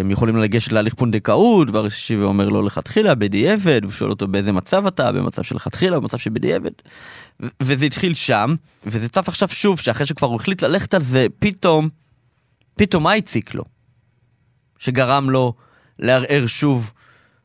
הם 0.00 0.10
יכולים 0.10 0.36
לגשת 0.36 0.72
להליך 0.72 0.94
פונדקאות, 0.94 1.70
והראש 1.70 1.92
ישיבה 1.92 2.24
אומר 2.24 2.48
לו 2.48 2.62
לכתחילה, 2.62 3.14
בדיעבד, 3.14 3.84
הוא 3.84 3.92
שואל 3.92 4.10
אותו 4.10 4.28
באיזה 4.28 4.52
מצב 4.52 4.86
אתה, 4.86 5.12
במצב 5.12 5.42
של 5.42 5.56
לכתחילה, 5.56 6.00
במצב 6.00 6.18
שבדיעבד. 6.18 6.70
וזה 7.62 7.86
התחיל 7.86 8.14
שם, 8.14 8.54
וזה 8.86 9.08
צף 9.08 9.28
עכשיו 9.28 9.48
שוב, 9.48 9.78
שאחרי 9.78 10.06
שכבר 10.06 10.28
הוא 10.28 10.36
החליט 10.36 10.62
ללכת 10.62 10.94
על 10.94 11.02
זה, 11.02 11.26
פתאום, 11.38 11.88
פתאום 12.74 13.02
מה 13.02 13.12
הציק 13.12 13.54
לו? 13.54 13.62
שגרם 14.78 15.30
לו 15.30 15.52
לערער 15.98 16.46
שוב 16.46 16.92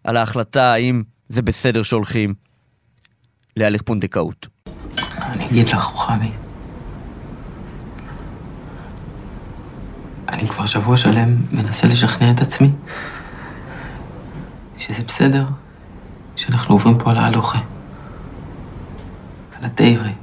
על 0.04 0.18
ההחלטה 0.18 0.74
האם 0.74 1.04
זה 1.30 1.42
בסדר 1.42 1.84
שהולכים 1.84 2.34
להליך 3.58 3.82
פונדקאות. 3.82 4.48
אני 5.32 5.46
אגיד 5.46 5.70
לך, 5.70 5.84
רוחמי. 5.84 6.32
אני 10.30 10.48
כבר 10.48 10.66
שבוע 10.66 10.98
שלם 10.98 11.36
מנסה 11.52 11.88
לשכנע 11.88 12.32
את 12.32 12.42
עצמי 12.42 12.70
שזה 14.78 15.04
בסדר 15.08 15.46
שאנחנו 16.36 16.76
עוברים 16.76 16.98
פה 16.98 17.12
על 17.12 17.18
ההלוכה. 17.18 17.60
על 19.60 19.66
התיירי. 19.66 20.14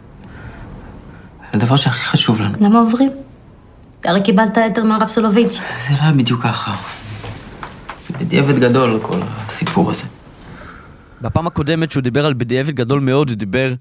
על 1.41 1.49
הדבר 1.53 1.77
שהכי 1.77 2.05
חשוב 2.05 2.41
לנו. 2.41 2.59
למה 2.61 2.79
עוברים? 2.79 3.11
הרי 4.05 4.23
קיבלת 4.23 4.57
היתר 4.57 4.85
מהרב 4.85 5.09
סולוביץ'. 5.09 5.61
זה 5.89 5.95
לא 5.95 6.03
היה 6.03 6.13
בדיוק 6.13 6.43
ככה. 6.43 6.77
זה 8.09 8.19
בדיעבד 8.19 8.59
גדול, 8.59 8.99
כל 9.03 9.21
הסיפור 9.47 9.91
הזה. 9.91 10.05
בפעם 11.21 11.47
הקודמת 11.47 11.91
שהוא 11.91 12.03
דיבר 12.03 12.27
על 12.27 12.35
בדיעבד 12.35 12.75
גדול 12.75 13.01
מאוד, 13.01 13.29
הוא 13.29 13.37
דיבר 13.37 13.75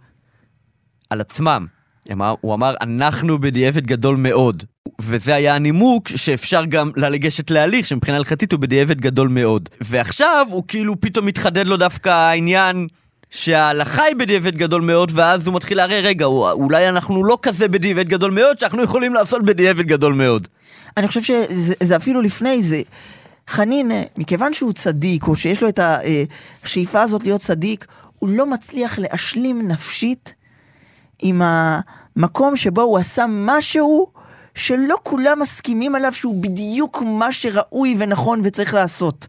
עצמם. 1.21 1.65
אמר- 2.11 2.35
הוא 2.41 2.53
אמר, 2.53 2.75
אנחנו 2.81 3.39
בדיעבד 3.41 3.85
גדול 3.87 4.15
מאוד. 4.15 4.63
וזה 5.01 5.35
היה 5.35 5.55
הנימוק 5.55 6.07
שאפשר 6.07 6.65
גם 6.65 6.91
לגשת 6.95 7.51
להליך 7.51 7.85
שמבחינה 7.87 8.17
הלכתית 8.17 8.51
הוא 8.51 8.59
בדיעבד 8.59 9.01
גדול 9.01 9.27
מאוד. 9.27 9.69
ועכשיו 9.81 10.47
הוא 10.49 10.63
כאילו 10.67 11.01
פתאום 11.01 11.25
מתחדד 11.25 11.67
לו 11.67 11.77
דווקא 11.77 12.09
העניין 12.09 12.87
שההלכה 13.29 14.03
היא 14.03 14.15
בדיעבד 14.15 14.55
גדול 14.55 14.81
מאוד, 14.81 15.11
ואז 15.15 15.47
הוא 15.47 15.55
מתחיל 15.55 15.77
לערער, 15.77 16.03
רגע, 16.03 16.25
אולי 16.25 16.89
אנחנו 16.89 17.23
לא 17.23 17.37
כזה 17.41 17.67
בדיעבד 17.67 18.09
גדול 18.09 18.31
מאוד, 18.31 18.59
שאנחנו 18.59 18.83
יכולים 18.83 19.13
לעשות 19.13 19.45
בדיעבד 19.45 19.85
גדול 19.87 20.13
מאוד. 20.13 20.47
אני 20.97 21.07
חושב 21.07 21.23
שזה 21.23 21.73
זה 21.83 21.95
אפילו 21.95 22.21
לפני 22.21 22.61
זה. 22.61 22.81
חנין, 23.49 23.91
אה, 23.91 24.03
מכיוון 24.17 24.53
שהוא 24.53 24.73
צדיק, 24.73 25.27
או 25.27 25.35
שיש 25.35 25.63
לו 25.63 25.69
את 25.69 25.79
השאיפה 26.63 27.01
הזאת 27.01 27.23
להיות 27.23 27.41
צדיק, 27.41 27.85
הוא 28.19 28.29
לא 28.29 28.45
מצליח 28.45 28.99
להשלים 28.99 29.67
נפשית 29.67 30.33
עם 31.19 31.41
המקום 31.45 32.56
שבו 32.56 32.82
הוא 32.82 32.97
עשה 32.97 33.25
משהו 33.30 34.12
שלא 34.56 34.95
כולם 35.03 35.39
מסכימים 35.39 35.95
עליו 35.95 36.13
שהוא 36.13 36.41
בדיוק 36.43 37.03
מה 37.06 37.32
שראוי 37.32 37.95
ונכון 37.99 38.41
וצריך 38.43 38.73
לעשות. 38.73 39.27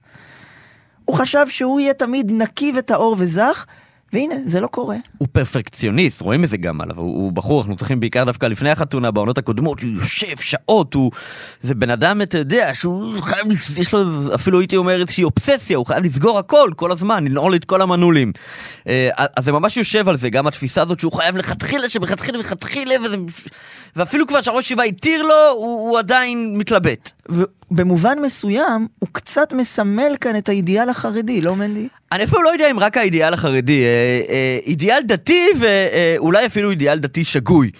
הוא 1.04 1.16
חשב 1.16 1.48
שהוא 1.48 1.80
יהיה 1.80 1.94
תמיד 1.94 2.32
נקי 2.32 2.72
וטהור 2.76 3.16
וזך, 3.18 3.66
והנה, 4.12 4.34
זה 4.44 4.60
לא 4.60 4.66
קורה. 4.66 4.96
הוא 5.18 5.28
פרפקציוניסט, 5.32 6.20
רואים 6.20 6.44
את 6.44 6.48
זה 6.48 6.56
גם 6.56 6.80
עליו, 6.80 6.96
הוא, 6.96 7.04
הוא 7.06 7.32
בחור, 7.32 7.60
אנחנו 7.60 7.76
צריכים 7.76 8.00
בעיקר 8.00 8.24
דווקא 8.24 8.46
לפני 8.46 8.70
החתונה, 8.70 9.10
בעונות 9.10 9.38
הקודמות, 9.38 9.82
הוא 9.82 9.90
יושב 9.90 10.36
שעות, 10.40 10.94
הוא... 10.94 11.10
זה 11.60 11.74
בן 11.74 11.90
אדם, 11.90 12.22
אתה 12.22 12.38
יודע, 12.38 12.74
שהוא 12.74 13.22
חייב, 13.22 13.46
יש 13.76 13.94
לו 13.94 14.34
אפילו 14.34 14.60
הייתי 14.60 14.76
אומר 14.76 15.00
איזושהי 15.00 15.24
אובססיה, 15.24 15.76
הוא 15.76 15.86
חייב 15.86 16.04
לסגור 16.04 16.38
הכל, 16.38 16.70
כל 16.76 16.92
הזמן, 16.92 17.24
לנעול 17.24 17.54
את 17.54 17.64
כל 17.64 17.82
המנעולים. 17.82 18.32
אה, 18.88 19.08
אז 19.36 19.44
זה 19.44 19.52
ממש 19.52 19.76
יושב 19.76 20.08
על 20.08 20.16
זה, 20.16 20.30
גם 20.30 20.46
התפיסה 20.46 20.82
הזאת 20.82 21.00
שהוא 21.00 21.12
חייב 21.12 21.36
לכתחילה, 21.36 21.88
שמלכתחילה, 21.88 22.38
לכתחילה, 22.38 22.94
וזה... 23.04 23.16
ואפילו 23.96 24.26
כבר 24.26 24.42
שהראש 24.42 24.68
שבעה 24.68 24.86
התיר 24.86 25.22
לו, 25.22 25.48
הוא, 25.50 25.90
הוא 25.90 25.98
עדיין 25.98 26.54
מתלבט. 26.58 27.12
ובמובן 27.70 28.18
מסוים, 28.22 28.88
הוא 28.98 29.08
קצת 29.12 29.52
מסמל 29.52 30.16
כאן 30.20 30.36
את 30.36 30.48
האידיאל 30.48 30.88
החרדי, 30.88 31.40
לא 31.40 31.56
מנדי? 31.56 31.88
אני 32.12 32.24
אפילו 32.24 32.42
לא 32.42 32.48
יודע 32.48 32.70
אם 32.70 32.78
רק 32.78 32.96
האידיאל 32.96 33.34
החרדי, 33.34 33.84
אה, 33.84 34.22
אה, 34.28 34.58
אידיאל 34.66 35.00
דתי 35.04 35.46
ואולי 35.58 36.46
אפילו 36.46 36.70
אידיאל 36.70 36.98
דתי 36.98 37.24
שגוי. 37.24 37.70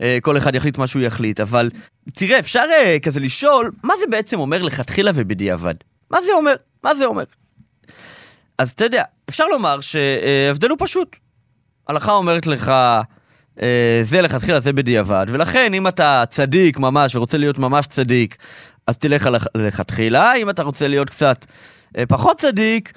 אה, 0.00 0.18
כל 0.22 0.36
אחד 0.36 0.54
יחליט 0.54 0.78
מה 0.78 0.86
שהוא 0.86 1.02
יחליט, 1.02 1.40
אבל 1.40 1.70
תראה, 2.14 2.38
אפשר 2.38 2.64
אה, 2.72 2.96
כזה 3.02 3.20
לשאול, 3.20 3.70
מה 3.82 3.94
זה 4.00 4.06
בעצם 4.10 4.38
אומר 4.38 4.62
לכתחילה 4.62 5.10
ובדיעבד? 5.14 5.74
מה 6.10 6.22
זה 6.22 6.32
אומר? 6.32 6.54
מה 6.84 6.94
זה 6.94 7.04
אומר? 7.04 7.24
אז 8.58 8.70
אתה 8.70 8.84
יודע, 8.84 9.02
אפשר 9.28 9.46
לומר 9.46 9.80
שההבדל 9.80 10.70
הוא 10.70 10.78
פשוט. 10.80 11.16
הלכה 11.88 12.12
אומרת 12.12 12.46
לך, 12.46 12.72
אה, 13.62 14.00
זה 14.02 14.22
לכתחילה, 14.22 14.60
זה 14.60 14.72
בדיעבד, 14.72 15.26
ולכן 15.28 15.74
אם 15.74 15.88
אתה 15.88 16.24
צדיק 16.30 16.78
ממש 16.78 17.16
ורוצה 17.16 17.38
להיות 17.38 17.58
ממש 17.58 17.86
צדיק, 17.86 18.36
אז 18.88 18.98
תלך 18.98 19.28
לכתחילה, 19.54 20.34
אם 20.34 20.50
אתה 20.50 20.62
רוצה 20.62 20.88
להיות 20.88 21.10
קצת 21.10 21.44
אה, 21.96 22.06
פחות 22.06 22.36
צדיק, 22.36 22.92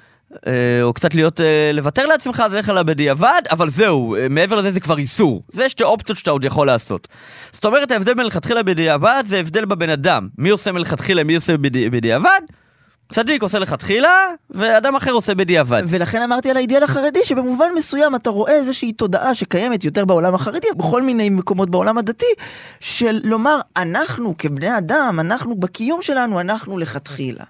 אה, 0.46 0.82
או 0.82 0.92
קצת 0.92 1.14
להיות, 1.14 1.40
אה, 1.40 1.70
לוותר 1.74 2.06
לעצמך, 2.06 2.42
אז 2.46 2.52
לך 2.52 2.68
על 2.68 2.78
הבדיעבד, 2.78 3.42
אבל 3.50 3.68
זהו, 3.68 4.16
אה, 4.16 4.26
מעבר 4.30 4.56
לזה 4.56 4.72
זה 4.72 4.80
כבר 4.80 4.98
איסור. 4.98 5.42
זה 5.52 5.68
שתי 5.68 5.84
אופציות 5.84 6.18
שאתה 6.18 6.30
עוד 6.30 6.44
יכול 6.44 6.66
לעשות. 6.66 7.08
זאת 7.52 7.64
אומרת, 7.64 7.90
ההבדל 7.90 8.14
בין 8.14 8.26
לכתחילה 8.26 8.62
בדיעבד 8.62 9.24
זה 9.26 9.38
הבדל 9.38 9.64
בבן 9.64 9.90
אדם. 9.90 10.28
מי 10.38 10.48
עושה 10.50 10.72
מלכתחילה, 10.72 11.24
מי 11.24 11.34
עושה 11.34 11.56
בדי, 11.56 11.90
בדיעבד? 11.90 12.40
צדיק 13.12 13.42
עושה 13.42 13.58
לכתחילה, 13.58 14.26
ואדם 14.50 14.96
אחר 14.96 15.10
עושה 15.10 15.34
בדיעבד. 15.34 15.82
ולכן 15.86 16.22
אמרתי 16.22 16.50
על 16.50 16.56
האידיאל 16.56 16.82
החרדי, 16.82 17.24
שבמובן 17.24 17.66
מסוים 17.76 18.14
אתה 18.14 18.30
רואה 18.30 18.52
איזושהי 18.52 18.92
תודעה 18.92 19.34
שקיימת 19.34 19.84
יותר 19.84 20.04
בעולם 20.04 20.34
החרדי, 20.34 20.66
בכל 20.76 21.02
מיני 21.02 21.30
מקומות 21.30 21.70
בעולם 21.70 21.98
הדתי, 21.98 22.26
של 22.80 23.20
לומר, 23.24 23.60
אנחנו 23.76 24.34
כבני 24.38 24.78
אדם, 24.78 25.20
אנחנו 25.20 25.54
בקיום 25.54 26.02
שלנו, 26.02 26.40
אנחנו 26.40 26.78
לכתחילה. 26.78 27.44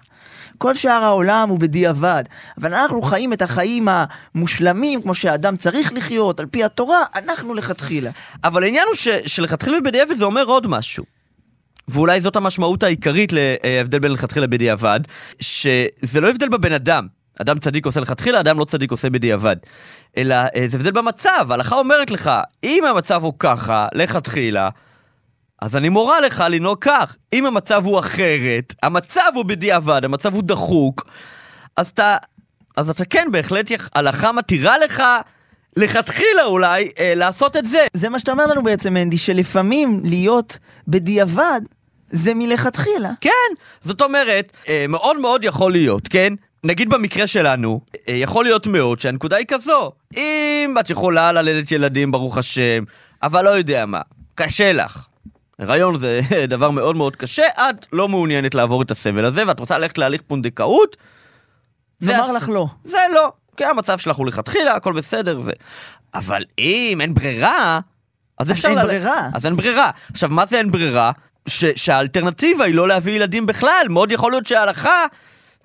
כל 0.57 0.75
שאר 0.75 1.03
העולם 1.03 1.49
הוא 1.49 1.59
בדיעבד, 1.59 2.23
אבל 2.57 2.73
אנחנו 2.73 3.01
חיים 3.01 3.33
את 3.33 3.41
החיים 3.41 3.87
המושלמים, 4.35 5.01
כמו 5.01 5.13
שהאדם 5.15 5.57
צריך 5.57 5.93
לחיות, 5.93 6.39
על 6.39 6.45
פי 6.45 6.63
התורה, 6.63 7.03
אנחנו 7.15 7.53
לכתחילה. 7.53 8.11
אבל 8.43 8.63
העניין 8.63 8.85
הוא 8.87 8.95
ש, 8.95 9.07
שלכתחילה 9.07 9.81
בדיעבד 9.81 10.15
זה 10.15 10.25
אומר 10.25 10.45
עוד 10.45 10.67
משהו. 10.67 11.03
ואולי 11.87 12.21
זאת 12.21 12.35
המשמעות 12.35 12.83
העיקרית 12.83 13.33
להבדל 13.33 13.99
בין 13.99 14.11
לכתחילה 14.11 14.47
בדיעבד, 14.47 14.99
שזה 15.39 16.21
לא 16.21 16.29
הבדל 16.29 16.49
בבן 16.49 16.71
אדם. 16.73 17.07
אדם 17.41 17.59
צדיק 17.59 17.85
עושה 17.85 17.99
לכתחילה, 17.99 18.39
אדם 18.39 18.59
לא 18.59 18.65
צדיק 18.65 18.91
עושה 18.91 19.09
בדיעבד. 19.09 19.55
אלא 20.17 20.35
אה, 20.35 20.67
זה 20.67 20.77
הבדל 20.77 20.91
במצב, 20.91 21.47
ההלכה 21.49 21.75
אומרת 21.75 22.11
לך, 22.11 22.31
אם 22.63 22.83
המצב 22.85 23.23
הוא 23.23 23.33
ככה, 23.39 23.87
לכתחילה, 23.93 24.69
אז 25.61 25.75
אני 25.75 25.89
מורה 25.89 26.21
לך 26.21 26.43
לנהוג 26.49 26.77
כך. 26.81 27.15
אם 27.33 27.45
המצב 27.45 27.85
הוא 27.85 27.99
אחרת, 27.99 28.75
המצב 28.83 29.31
הוא 29.35 29.45
בדיעבד, 29.45 30.05
המצב 30.05 30.33
הוא 30.33 30.43
דחוק, 30.43 31.09
אז 31.77 31.87
אתה, 31.87 32.17
אז 32.77 32.89
אתה 32.89 33.05
כן, 33.05 33.27
בהחלט, 33.31 33.71
הלכה 33.95 34.31
מתירה 34.31 34.77
לך, 34.77 35.03
לכתחילה 35.77 36.43
אולי, 36.45 36.89
אה, 36.99 37.13
לעשות 37.15 37.57
את 37.57 37.65
זה. 37.65 37.87
זה 37.93 38.09
מה 38.09 38.19
שאתה 38.19 38.31
אומר 38.31 38.45
לנו 38.45 38.63
בעצם, 38.63 38.93
מנדי, 38.93 39.17
שלפעמים 39.17 40.01
להיות 40.03 40.57
בדיעבד 40.87 41.61
זה 42.09 42.33
מלכתחילה. 42.35 43.11
כן, 43.21 43.31
זאת 43.81 44.01
אומרת, 44.01 44.51
אה, 44.69 44.85
מאוד 44.89 45.19
מאוד 45.19 45.43
יכול 45.43 45.71
להיות, 45.71 46.07
כן? 46.07 46.33
נגיד 46.63 46.89
במקרה 46.89 47.27
שלנו, 47.27 47.81
אה, 48.09 48.13
יכול 48.13 48.45
להיות 48.45 48.67
מאוד 48.67 48.99
שהנקודה 48.99 49.35
היא 49.35 49.45
כזו. 49.47 49.91
אם 50.17 50.75
את 50.79 50.89
יכולה 50.89 51.31
ללדת 51.31 51.71
ילדים, 51.71 52.11
ברוך 52.11 52.37
השם, 52.37 52.83
אבל 53.23 53.45
לא 53.45 53.49
יודע 53.49 53.85
מה, 53.85 54.01
קשה 54.35 54.73
לך. 54.73 55.07
הריון 55.59 55.99
זה 55.99 56.21
דבר 56.47 56.71
מאוד 56.71 56.97
מאוד 56.97 57.15
קשה, 57.15 57.47
את 57.47 57.85
לא 57.93 58.09
מעוניינת 58.09 58.55
לעבור 58.55 58.81
את 58.81 58.91
הסבל 58.91 59.25
הזה, 59.25 59.43
ואת 59.47 59.59
רוצה 59.59 59.77
ללכת 59.77 59.97
להליך 59.97 60.21
פונדקאות. 60.27 60.97
נאמר 62.01 62.31
לך 62.31 62.49
לא. 62.49 62.67
זה 62.83 62.97
לא, 63.13 63.31
כי 63.57 63.65
המצב 63.65 63.97
שלך 63.97 64.15
הוא 64.17 64.25
לכתחילה, 64.27 64.75
הכל 64.75 64.93
בסדר, 64.93 65.41
זה. 65.41 65.51
אבל 66.13 66.43
אם 66.59 66.97
אין 67.01 67.13
ברירה, 67.13 67.79
אז 68.39 68.47
אז 68.47 68.51
אפשר... 68.51 68.67
אין 68.67 68.77
ללכת- 68.77 68.87
ברירה. 68.87 69.29
אז 69.33 69.45
אין 69.45 69.55
ברירה. 69.55 69.89
עכשיו, 70.11 70.29
מה 70.29 70.45
זה 70.45 70.57
אין 70.57 70.71
ברירה? 70.71 71.11
ש- 71.47 71.65
שהאלטרנטיבה 71.75 72.65
היא 72.65 72.75
לא 72.75 72.87
להביא 72.87 73.13
ילדים 73.13 73.45
בכלל. 73.45 73.85
מאוד 73.89 74.11
יכול 74.11 74.31
להיות 74.31 74.45
שההלכה, 74.45 75.05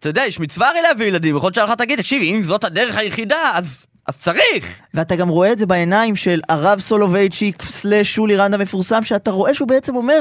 אתה 0.01 0.09
יודע, 0.09 0.23
יש 0.27 0.41
מצווה 0.41 0.69
הרי 0.69 0.83
להביא 0.83 1.07
ילדים, 1.07 1.37
יכול 1.37 1.47
להיות 1.47 1.55
שההלכה 1.55 1.77
תגיד, 1.77 1.99
תקשיב, 1.99 2.23
אם 2.23 2.43
זאת 2.43 2.65
הדרך 2.65 2.97
היחידה, 2.97 3.51
אז, 3.55 3.87
אז 4.07 4.17
צריך. 4.17 4.67
ואתה 4.95 5.17
גם 5.17 5.29
רואה 5.29 5.53
את 5.53 5.59
זה 5.59 5.67
בעיניים 5.67 6.17
של 6.17 6.41
הרב 6.49 6.81
סולובייצ'יק 6.81 7.63
סלאש 7.63 8.15
שולי 8.15 8.37
רנד 8.37 8.55
המפורסם, 8.55 9.05
שאתה 9.05 9.31
רואה 9.31 9.55
שהוא 9.55 9.69
בעצם 9.69 9.97
אומר, 9.97 10.21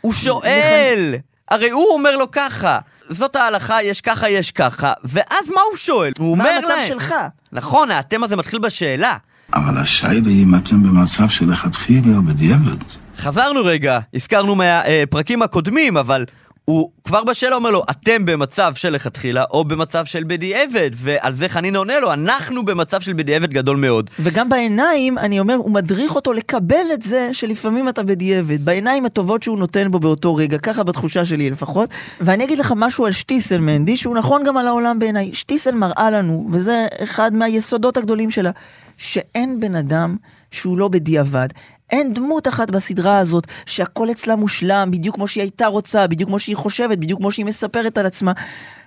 הוא 0.00 0.12
שואל! 0.12 1.14
הרי 1.50 1.70
הוא 1.70 1.86
אומר 1.92 2.16
לו 2.16 2.30
ככה, 2.30 2.78
זאת 3.08 3.36
ההלכה, 3.36 3.82
יש 3.82 4.00
ככה, 4.00 4.28
יש 4.28 4.52
ככה, 4.52 4.92
ואז 5.04 5.50
מה 5.50 5.60
הוא 5.70 5.76
שואל? 5.76 6.12
הוא 6.18 6.38
מה 6.38 6.44
אומר 6.44 6.56
המצב 6.56 6.68
להם... 6.68 6.86
שלך? 6.88 7.14
נכון, 7.52 7.90
האתם 7.90 8.24
הזה 8.24 8.36
מתחיל 8.36 8.58
בשאלה. 8.58 9.16
אבל 9.54 9.78
השאלה 9.78 10.28
היא 10.28 10.44
אם 10.44 10.54
אתם 10.54 10.82
במצב 10.82 11.28
של 11.28 11.50
לכתחילה 11.50 12.16
או 12.16 12.22
בדיעבד. 12.22 12.76
חזרנו 13.18 13.60
רגע, 13.64 13.98
הזכרנו 14.14 14.54
מהפרקים 14.54 15.42
הקודמים, 15.42 15.96
אבל 15.96 16.24
הוא 16.64 16.90
כבר 17.04 17.24
בשאלה 17.24 17.56
אומר 17.56 17.70
לו, 17.70 17.82
אתם 17.90 18.24
במצב 18.24 18.74
של 18.74 18.90
לכתחילה 18.90 19.44
או 19.50 19.64
במצב 19.64 20.04
של 20.04 20.24
בדיעבד, 20.24 20.90
ועל 20.94 21.32
זה 21.32 21.48
חנין 21.48 21.76
עונה 21.76 22.00
לו, 22.00 22.12
אנחנו 22.12 22.64
במצב 22.64 23.00
של 23.00 23.12
בדיעבד 23.12 23.50
גדול 23.50 23.76
מאוד. 23.76 24.10
וגם 24.20 24.48
בעיניים, 24.48 25.18
אני 25.18 25.40
אומר, 25.40 25.54
הוא 25.54 25.70
מדריך 25.70 26.14
אותו 26.14 26.32
לקבל 26.32 26.86
את 26.94 27.02
זה 27.02 27.30
שלפעמים 27.32 27.88
אתה 27.88 28.02
בדיעבד. 28.02 28.64
בעיניים 28.64 29.04
הטובות 29.04 29.42
שהוא 29.42 29.58
נותן 29.58 29.90
בו 29.90 29.98
באותו 29.98 30.34
רגע, 30.34 30.58
ככה 30.58 30.82
בתחושה 30.82 31.26
שלי 31.26 31.50
לפחות. 31.50 31.90
ואני 32.20 32.44
אגיד 32.44 32.58
לך 32.58 32.74
משהו 32.76 33.06
על 33.06 33.12
שטיסל 33.12 33.58
מנדי, 33.60 33.96
שהוא 33.96 34.14
נכון 34.14 34.44
גם 34.44 34.56
על 34.56 34.66
העולם 34.66 34.98
בעיניי. 34.98 35.34
שטיסל 35.34 35.74
מראה 35.74 36.10
לנו, 36.10 36.48
וזה 36.52 36.86
אחד 37.04 37.34
מהיסודות 37.34 37.96
הגדולים 37.96 38.30
שלה, 38.30 38.50
שאין 38.96 39.60
בן 39.60 39.74
אדם 39.74 40.16
שהוא 40.52 40.78
לא 40.78 40.88
בדיעבד. 40.88 41.48
אין 41.90 42.14
דמות 42.14 42.48
אחת 42.48 42.70
בסדרה 42.70 43.18
הזאת 43.18 43.46
שהכל 43.66 44.10
אצלה 44.10 44.36
מושלם, 44.36 44.88
בדיוק 44.90 45.14
כמו 45.14 45.28
שהיא 45.28 45.42
הייתה 45.42 45.66
רוצה, 45.66 46.06
בדיוק 46.06 46.30
כמו 46.30 46.38
שהיא 46.40 46.56
חושבת, 46.56 46.98
בדיוק 46.98 47.20
כמו 47.20 47.32
שהיא 47.32 47.46
מספרת 47.46 47.98
על 47.98 48.06
עצמה. 48.06 48.32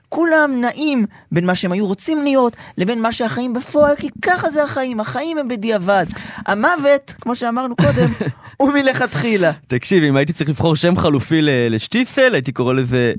כולם 0.10 0.62
נעים 0.62 1.06
בין 1.32 1.46
מה 1.46 1.56
שהם 1.56 1.72
היו 1.72 1.88
רוצים 1.88 2.24
להיות 2.24 2.56
לבין 2.78 3.02
מה 3.02 3.12
שהחיים 3.12 3.54
בפועל, 3.54 3.96
כי 3.96 4.10
ככה 4.22 4.50
זה 4.50 4.63
החיים, 4.63 5.00
החיים 5.00 5.38
הם 5.38 5.48
בדיעבד. 5.48 6.06
המוות, 6.46 7.13
כמו 7.22 7.36
שאמרנו 7.36 7.76
קודם, 7.76 8.10
הוא 8.58 8.74
מלכתחילה. 8.74 9.52
תקשיב, 9.68 10.04
אם 10.04 10.16
הייתי 10.16 10.34
צריך 10.34 10.50
לבחור 10.50 10.76
שם 10.76 10.98
חלופי 10.98 11.39
לשטיסל, 11.42 12.34
הייתי 12.34 12.52
קורא 12.52 12.74
לזה... 12.74 13.13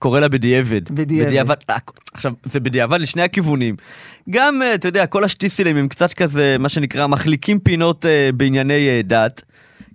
קורא 0.00 0.20
לה 0.20 0.28
בדיעבד. 0.28 0.90
בדיעבד. 0.90 1.56
אה, 1.70 1.76
עכשיו, 2.12 2.32
זה 2.44 2.60
בדיעבד 2.60 3.00
לשני 3.00 3.22
הכיוונים. 3.22 3.76
גם, 4.30 4.62
אה, 4.62 4.74
אתה 4.74 4.88
יודע, 4.88 5.06
כל 5.06 5.24
השטיסלים 5.24 5.76
הם 5.76 5.88
קצת 5.88 6.12
כזה, 6.12 6.56
מה 6.58 6.68
שנקרא, 6.68 7.06
מחליקים 7.06 7.58
פינות 7.58 8.06
אה, 8.06 8.30
בענייני 8.34 8.88
אה, 8.88 9.00
דת. 9.04 9.42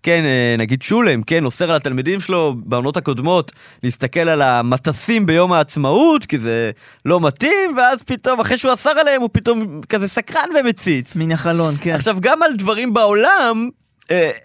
כן, 0.04 0.24
נגיד 0.58 0.82
שולם, 0.82 1.24
כן, 1.24 1.46
אוסר 1.46 1.70
על 1.70 1.76
התלמידים 1.76 2.20
שלו 2.20 2.56
בעונות 2.58 2.98
הקודמות 2.98 3.52
להסתכל 3.84 4.20
על 4.20 4.42
המטסים 4.42 5.26
ביום 5.26 5.54
העצמאות, 5.54 6.26
כי 6.26 6.40
זה 6.40 6.72
לא 7.06 7.20
מתאים, 7.20 7.78
ואז 7.78 8.04
פתאום, 8.04 8.40
אחרי 8.40 8.58
שהוא 8.58 8.74
אסר 8.74 8.90
עליהם, 8.90 9.22
הוא 9.22 9.30
פתאום 9.34 9.82
כזה 9.90 10.08
סקרן 10.08 10.50
ומציץ. 10.60 11.16
מן 11.16 11.32
החלון, 11.32 11.74
כן. 11.82 11.94
עכשיו, 11.94 12.18
גם 12.20 12.44
על 12.44 12.56
דברים 12.56 12.94
בעולם, 12.94 13.70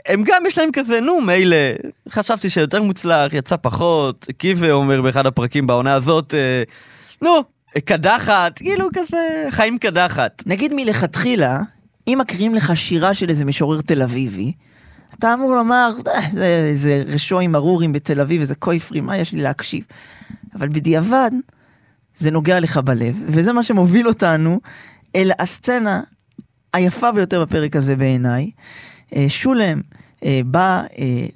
הם 0.09 0.23
גם 0.27 0.43
יש 0.47 0.59
להם 0.59 0.69
כזה, 0.73 1.01
נו, 1.01 1.21
מילא, 1.21 1.57
חשבתי 2.09 2.51
שיותר 2.51 2.83
מוצלח, 2.83 3.33
יצא 3.33 3.57
פחות, 3.57 4.27
קיווה 4.39 4.73
אומר 4.73 5.03
באחד 5.03 5.27
הפרקים 5.27 5.67
בעונה 5.67 5.95
הזאת, 5.95 6.35
אה, 6.35 6.63
נו, 7.23 7.31
קדחת, 7.85 8.59
כאילו 8.59 8.89
כזה, 8.95 9.47
חיים 9.51 9.79
קדחת. 9.79 10.43
נגיד 10.47 10.73
מלכתחילה, 10.75 11.61
אם 12.09 12.19
מקריאים 12.21 12.55
לך 12.55 12.77
שירה 12.77 13.15
של 13.15 13.29
איזה 13.29 13.45
משורר 13.45 13.81
תל 13.81 14.03
אביבי, 14.03 14.53
אתה 15.19 15.35
אמור 15.35 15.55
לומר, 15.55 15.91
"אה, 16.07 16.21
זה, 16.33 16.71
זה 16.75 17.03
רשועים 17.07 17.57
ארורים 17.57 17.93
בתל 17.93 18.21
אביב, 18.21 18.41
איזה 18.41 18.55
קויפרי, 18.55 19.01
מה 19.01 19.19
יש 19.19 19.33
לי 19.33 19.43
להקשיב? 19.43 19.85
אבל 20.55 20.69
בדיעבד, 20.69 21.31
זה 22.17 22.31
נוגע 22.31 22.61
לך 22.61 22.77
בלב, 22.77 23.23
וזה 23.27 23.53
מה 23.53 23.63
שמוביל 23.63 24.09
אותנו 24.09 24.61
אל 25.17 25.31
הסצנה 25.39 26.01
היפה 26.73 27.13
ביותר 27.13 27.45
בפרק 27.45 27.77
הזה 27.77 27.97
בעיניי. 27.97 28.51
אה, 29.17 29.25
שולם 29.29 29.81
אה, 30.25 30.41
בא 30.45 30.83
אה, 30.99 31.27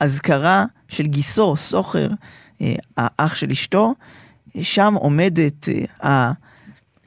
לאזכרה 0.00 0.64
של 0.88 1.06
גיסו, 1.06 1.56
סוחר, 1.56 2.08
האח 2.96 3.34
של 3.34 3.50
אשתו, 3.50 3.94
שם 4.62 4.94
עומדת 4.94 5.68
אה, 6.04 6.32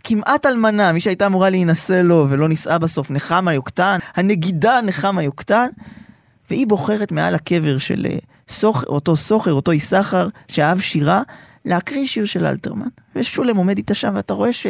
כמעט 0.03 0.45
אלמנה, 0.45 0.91
מי 0.91 1.01
שהייתה 1.01 1.25
אמורה 1.25 1.49
להינשא 1.49 2.01
לו 2.03 2.27
ולא 2.29 2.47
נישאה 2.47 2.77
בסוף, 2.77 3.11
נחמה 3.11 3.53
יוקטן, 3.53 3.97
הנגידה 4.15 4.81
נחמה 4.81 5.23
יוקטן, 5.23 5.67
והיא 6.49 6.67
בוחרת 6.67 7.11
מעל 7.11 7.35
הקבר 7.35 7.77
של 7.77 8.05
סוח, 8.49 8.83
אותו 8.83 9.15
סוחר, 9.15 9.53
אותו 9.53 9.73
יששכר, 9.73 10.27
שאהב 10.47 10.79
שירה, 10.79 11.21
להקריא 11.65 12.07
שיר 12.07 12.25
של 12.25 12.45
אלתרמן. 12.45 12.87
ושולם 13.15 13.57
עומד 13.57 13.77
איתה 13.77 13.93
שם, 13.93 14.11
ואתה 14.15 14.33
רואה 14.33 14.53
ש... 14.53 14.67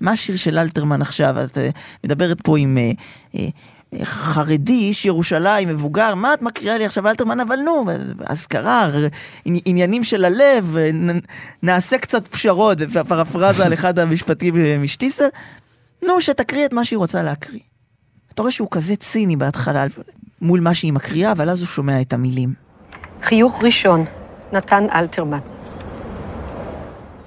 מה 0.00 0.10
השיר 0.10 0.36
של 0.36 0.58
אלתרמן 0.58 1.02
עכשיו? 1.02 1.36
את 1.44 1.58
מדברת 2.04 2.40
פה 2.40 2.58
עם 2.58 2.78
חרדי, 4.02 4.72
איש 4.72 5.04
ירושלים, 5.04 5.68
מבוגר, 5.68 6.14
מה 6.14 6.34
את 6.34 6.42
מקריאה 6.42 6.78
לי 6.78 6.84
עכשיו 6.84 7.08
אלתרמן? 7.08 7.40
אבל 7.40 7.56
נו, 7.64 7.84
אזכרה, 8.26 8.88
עניינים 9.44 10.04
של 10.04 10.24
הלב, 10.24 10.76
נעשה 11.62 11.98
קצת 11.98 12.28
פשרות, 12.28 12.78
ופרפרזה 12.90 13.66
על 13.66 13.74
אחד 13.74 13.98
המשפטים 13.98 14.56
אה, 14.56 14.78
משטיסל. 14.78 15.28
נו, 16.02 16.20
שתקריא 16.20 16.66
את 16.66 16.72
מה 16.72 16.84
שהיא 16.84 16.96
רוצה 16.96 17.22
להקריא. 17.22 17.60
אתה 18.34 18.42
רואה 18.42 18.52
שהוא 18.52 18.68
כזה 18.70 18.96
ציני 18.96 19.36
בהתחלה 19.36 19.84
מול 20.42 20.60
מה 20.60 20.74
שהיא 20.74 20.92
מקריאה, 20.92 21.32
אבל 21.32 21.50
אז 21.50 21.60
הוא 21.60 21.68
שומע 21.68 22.00
את 22.00 22.12
המילים. 22.12 22.52
חיוך 23.22 23.62
ראשון, 23.62 24.04
נתן 24.52 24.86
אלתרמן. 24.94 25.38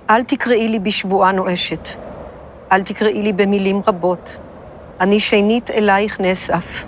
אל 0.09 0.23
תקראי 0.23 0.67
לי 0.67 0.79
בשבועה 0.79 1.31
נואשת, 1.31 1.89
אל 2.71 2.83
תקראי 2.83 3.21
לי 3.21 3.33
במילים 3.33 3.81
רבות. 3.87 4.37
אני 5.01 5.19
שנית 5.19 5.71
אלייך 5.71 6.19
נאסף. 6.19 6.85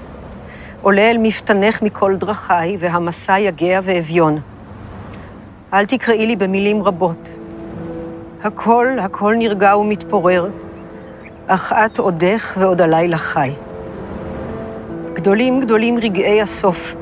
עולה 0.81 1.11
אל 1.11 1.17
מפתנך 1.17 1.81
מכל 1.81 2.15
דרכיי, 2.15 2.77
והמסע 2.79 3.39
יגע 3.39 3.79
ואביון. 3.83 4.39
אל 5.73 5.85
תקראי 5.85 6.27
לי 6.27 6.35
במילים 6.35 6.83
רבות. 6.83 7.29
הכל, 8.43 8.87
הכל 9.01 9.35
נרגע 9.37 9.77
ומתפורר, 9.77 10.49
אך 11.47 11.73
את 11.73 11.99
עודך 11.99 12.53
ועוד 12.59 12.81
הלילה 12.81 13.17
חי. 13.17 13.51
גדולים 15.13 15.61
גדולים 15.61 15.97
רגעי 15.97 16.41
הסוף. 16.41 16.95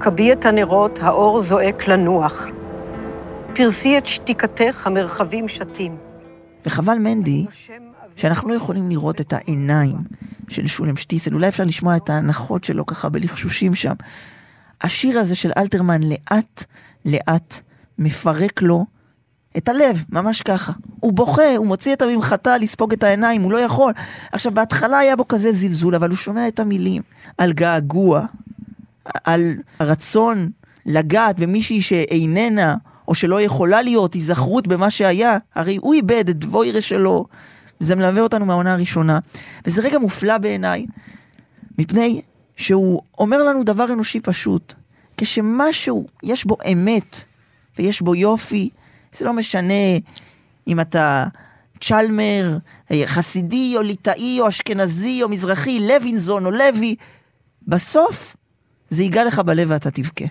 כבי 0.00 0.32
את 0.32 0.46
הנרות, 0.46 0.98
האור 1.02 1.40
זועק 1.40 1.88
לנוח. 1.88 2.48
פרסי 3.54 3.98
את 3.98 4.06
שתיקתך, 4.06 4.86
המרחבים 4.86 5.48
שתים. 5.48 5.96
וחבל 6.66 6.96
מנדי, 6.98 7.46
שאנחנו 8.16 8.48
לא 8.48 8.54
יכולים 8.54 8.88
לראות 8.88 9.20
את 9.20 9.32
העיניים 9.32 9.96
של 10.48 10.66
שולם 10.66 10.96
שטיסל, 10.96 11.34
אולי 11.34 11.48
אפשר 11.48 11.64
לשמוע 11.64 11.96
את 11.96 12.10
ההנחות 12.10 12.64
שלו 12.64 12.86
ככה 12.86 13.08
בלחשושים 13.08 13.74
שם. 13.74 13.94
השיר 14.80 15.18
הזה 15.18 15.34
של 15.34 15.50
אלתרמן 15.56 16.02
לאט 16.02 16.64
לאט 17.04 17.60
מפרק 17.98 18.62
לו 18.62 18.86
את 19.56 19.68
הלב, 19.68 20.04
ממש 20.08 20.42
ככה. 20.42 20.72
הוא 21.00 21.12
בוכה, 21.12 21.56
הוא 21.56 21.66
מוציא 21.66 21.92
את 21.92 22.02
הממחטה 22.02 22.58
לספוג 22.58 22.92
את 22.92 23.02
העיניים, 23.02 23.42
הוא 23.42 23.52
לא 23.52 23.58
יכול. 23.58 23.92
עכשיו, 24.32 24.52
בהתחלה 24.52 24.98
היה 24.98 25.16
בו 25.16 25.28
כזה 25.28 25.52
זלזול, 25.52 25.94
אבל 25.94 26.08
הוא 26.08 26.16
שומע 26.16 26.48
את 26.48 26.60
המילים 26.60 27.02
על 27.38 27.52
געגוע, 27.52 28.26
על 29.24 29.54
הרצון 29.78 30.50
לגעת 30.86 31.38
במישהי 31.38 31.82
שאיננה, 31.82 32.76
או 33.08 33.14
שלא 33.14 33.40
יכולה 33.40 33.82
להיות, 33.82 34.14
היזכרות 34.14 34.66
במה 34.66 34.90
שהיה. 34.90 35.38
הרי 35.54 35.76
הוא 35.76 35.94
איבד 35.94 36.28
את 36.28 36.38
דבוירה 36.38 36.80
שלו, 36.80 37.26
וזה 37.80 37.94
מלווה 37.94 38.22
אותנו 38.22 38.46
מהעונה 38.46 38.72
הראשונה. 38.72 39.18
וזה 39.66 39.82
רגע 39.82 39.98
מופלא 39.98 40.38
בעיניי, 40.38 40.86
מפני 41.78 42.22
שהוא 42.56 43.02
אומר 43.18 43.42
לנו 43.42 43.64
דבר 43.64 43.92
אנושי 43.92 44.20
פשוט. 44.20 44.74
כשמשהו, 45.16 46.06
יש 46.22 46.44
בו 46.44 46.56
אמת, 46.72 47.24
ויש 47.78 48.00
בו 48.00 48.14
יופי, 48.14 48.70
זה 49.12 49.24
לא 49.24 49.32
משנה 49.32 49.98
אם 50.68 50.80
אתה 50.80 51.26
צ'למר, 51.80 52.58
חסידי, 53.06 53.74
או 53.76 53.82
ליטאי, 53.82 54.40
או 54.40 54.48
אשכנזי, 54.48 55.22
או 55.22 55.28
מזרחי, 55.28 55.88
לוינזון, 55.88 56.46
או 56.46 56.50
לוי, 56.50 56.96
בסוף 57.68 58.36
זה 58.90 59.02
ייגע 59.02 59.24
לך 59.24 59.38
בלב 59.38 59.70
ואתה 59.70 59.90
תבכה. 59.90 60.24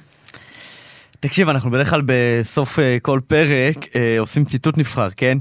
תקשיב, 1.27 1.49
אנחנו 1.49 1.71
בדרך 1.71 1.89
כלל 1.89 2.01
בסוף 2.05 2.79
אה, 2.79 2.97
כל 3.01 3.19
פרק 3.27 3.75
אה, 3.95 4.19
עושים 4.19 4.45
ציטוט 4.45 4.77
נבחר, 4.77 5.07
כן? 5.17 5.37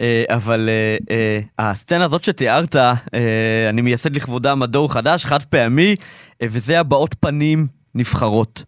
אה, 0.00 0.24
אבל 0.28 0.68
אה, 0.68 0.96
אה, 1.10 1.40
הסצנה 1.70 2.04
הזאת 2.04 2.24
שתיארת, 2.24 2.76
אה, 2.76 2.94
אני 3.70 3.82
מייסד 3.82 4.16
לכבודה 4.16 4.54
מדור 4.54 4.92
חדש, 4.92 5.24
חד 5.24 5.42
פעמי, 5.42 5.96
אה, 6.42 6.46
וזה 6.50 6.80
הבעות 6.80 7.16
פנים 7.20 7.66
נבחרות. 7.94 8.64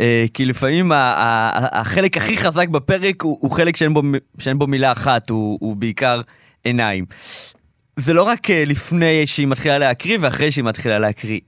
אה, 0.00 0.24
כי 0.34 0.44
לפעמים 0.44 0.92
ה- 0.92 0.96
ה- 0.96 1.80
החלק 1.80 2.16
הכי 2.16 2.36
חזק 2.38 2.68
בפרק 2.68 3.22
הוא, 3.22 3.38
הוא 3.40 3.50
חלק 3.50 3.76
שאין 3.76 3.94
בו, 3.94 4.02
שאין 4.38 4.58
בו 4.58 4.66
מילה 4.66 4.92
אחת, 4.92 5.30
הוא, 5.30 5.58
הוא 5.60 5.76
בעיקר 5.76 6.20
עיניים. 6.64 7.04
זה 7.96 8.14
לא 8.14 8.22
רק 8.22 8.50
אה, 8.50 8.64
לפני 8.66 9.26
שהיא 9.26 9.46
מתחילה 9.46 9.78
להקריא 9.78 10.18
ואחרי 10.20 10.50
שהיא 10.50 10.64
מתחילה 10.64 10.98
להקריא. 10.98 11.40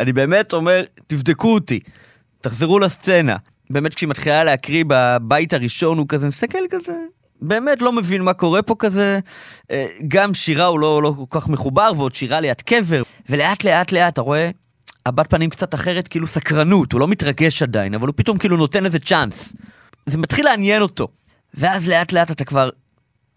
אני 0.00 0.12
באמת 0.12 0.52
אומר, 0.52 0.82
תבדקו 1.06 1.54
אותי, 1.54 1.80
תחזרו 2.40 2.78
לסצנה. 2.78 3.36
באמת 3.70 3.94
כשהיא 3.94 4.08
מתחילה 4.08 4.44
להקריא 4.44 4.84
בבית 4.86 5.54
הראשון 5.54 5.98
הוא 5.98 6.06
כזה 6.08 6.26
מסתכל 6.26 6.58
כזה, 6.70 6.92
באמת 7.42 7.82
לא 7.82 7.92
מבין 7.92 8.22
מה 8.22 8.32
קורה 8.32 8.62
פה 8.62 8.74
כזה. 8.78 9.18
אה, 9.70 9.86
גם 10.08 10.34
שירה 10.34 10.64
הוא 10.66 10.80
לא, 10.80 11.02
לא 11.02 11.14
כל 11.28 11.40
כך 11.40 11.48
מחובר, 11.48 11.92
ועוד 11.96 12.14
שירה 12.14 12.40
ליד 12.40 12.62
קבר. 12.62 13.02
ולאט 13.28 13.64
לאט 13.64 13.92
לאט, 13.92 14.12
אתה 14.12 14.20
רואה, 14.20 14.50
הבת 15.06 15.30
פנים 15.30 15.50
קצת 15.50 15.74
אחרת, 15.74 16.08
כאילו 16.08 16.26
סקרנות, 16.26 16.92
הוא 16.92 17.00
לא 17.00 17.08
מתרגש 17.08 17.62
עדיין, 17.62 17.94
אבל 17.94 18.06
הוא 18.06 18.14
פתאום 18.16 18.38
כאילו 18.38 18.56
נותן 18.56 18.84
איזה 18.84 18.98
צ'אנס. 18.98 19.52
זה 20.06 20.18
מתחיל 20.18 20.44
לעניין 20.44 20.82
אותו. 20.82 21.08
ואז 21.54 21.88
לאט 21.88 22.12
לאט 22.12 22.30
אתה 22.30 22.44
כבר 22.44 22.70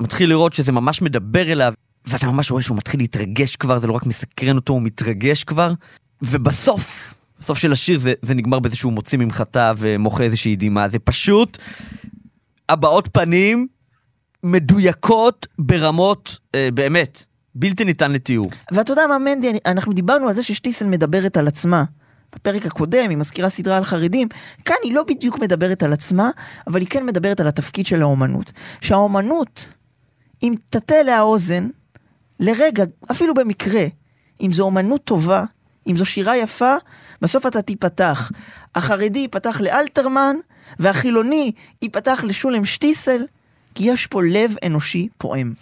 מתחיל 0.02 0.30
לראות 0.30 0.54
שזה 0.54 0.72
ממש 0.72 1.02
מדבר 1.02 1.52
אליו, 1.52 1.74
ואתה 2.06 2.28
ממש 2.28 2.52
רואה 2.52 2.64
שהוא 2.64 2.78
מתחיל 2.78 3.00
להתרגש 3.00 3.56
כבר, 3.56 3.80
זה 3.80 3.88
לא 3.88 3.94
רק 3.94 4.06
מסקרן 4.06 4.56
אותו, 4.56 4.74
הוא 4.74 4.82
מתרגש 4.82 5.44
כבר. 5.44 5.74
ובסוף, 6.22 7.14
בסוף 7.40 7.58
של 7.58 7.72
השיר 7.72 8.00
זה, 8.00 8.14
זה 8.22 8.34
נגמר 8.34 8.60
בזה 8.60 8.76
שהוא 8.76 8.94
מוציא 8.94 9.18
ממחטה 9.18 9.74
ומוחה 9.78 10.24
איזושהי 10.24 10.56
דמעה. 10.56 10.90
זה 10.90 11.00
פשוט 11.00 11.58
הבעות 12.70 13.10
פנים 13.12 13.68
מדויקות 14.44 15.48
ברמות, 15.60 16.38
אה, 16.56 16.70
באמת, 16.74 17.24
בלתי 17.56 17.86
ניתן 17.86 18.12
לתיאור. 18.12 18.50
ואתה 18.72 18.92
יודע 18.92 19.08
מה, 19.10 19.18
מנדי, 19.18 19.50
אני- 19.50 19.60
אנחנו 19.66 19.94
דיברנו 19.94 20.28
על 20.28 20.34
זה 20.34 20.44
ששטיסל 20.44 20.86
מדברת 20.86 21.38
על 21.38 21.48
עצמה. 21.48 21.84
בפרק 22.36 22.66
הקודם, 22.66 23.10
היא 23.10 23.18
מזכירה 23.18 23.50
סדרה 23.50 23.78
על 23.78 23.84
חרדים. 23.84 24.28
כאן 24.66 24.76
היא 24.84 24.94
לא 24.94 25.04
בדיוק 25.08 25.40
מדברת 25.40 25.84
על 25.84 25.94
עצמה, 25.94 26.30
אבל 26.68 26.80
היא 26.80 26.88
כן 26.88 27.06
מדברת 27.06 27.40
על 27.40 27.48
התפקיד 27.48 27.86
של 27.86 28.02
האומנות. 28.02 28.52
שהאומנות, 28.82 29.70
אם 30.44 30.54
תטה 30.70 30.96
אליה 31.02 31.22
אוזן, 31.22 31.68
לרגע, 32.40 32.84
אפילו 33.12 33.34
במקרה, 33.34 33.84
אם 34.42 34.54
זו 34.54 34.64
אומנות 34.64 35.04
טובה, 35.04 35.44
אם 35.88 35.98
זו 35.98 36.06
שירה 36.06 36.38
יפה, 36.38 36.76
בסוף 37.22 37.48
אתה 37.48 37.62
תיפתח. 37.62 38.32
החרדי 38.76 39.20
ייפתח 39.20 39.62
לאלתרמן, 39.62 40.36
והחילוני 40.80 41.52
ייפתח 41.82 42.24
לשולם 42.28 42.66
שטיסל, 42.66 43.26
כי 43.76 43.92
יש 43.92 44.08
פה 44.08 44.22
לב 44.24 44.56
אנושי 44.66 45.08
פועם. 45.18 45.54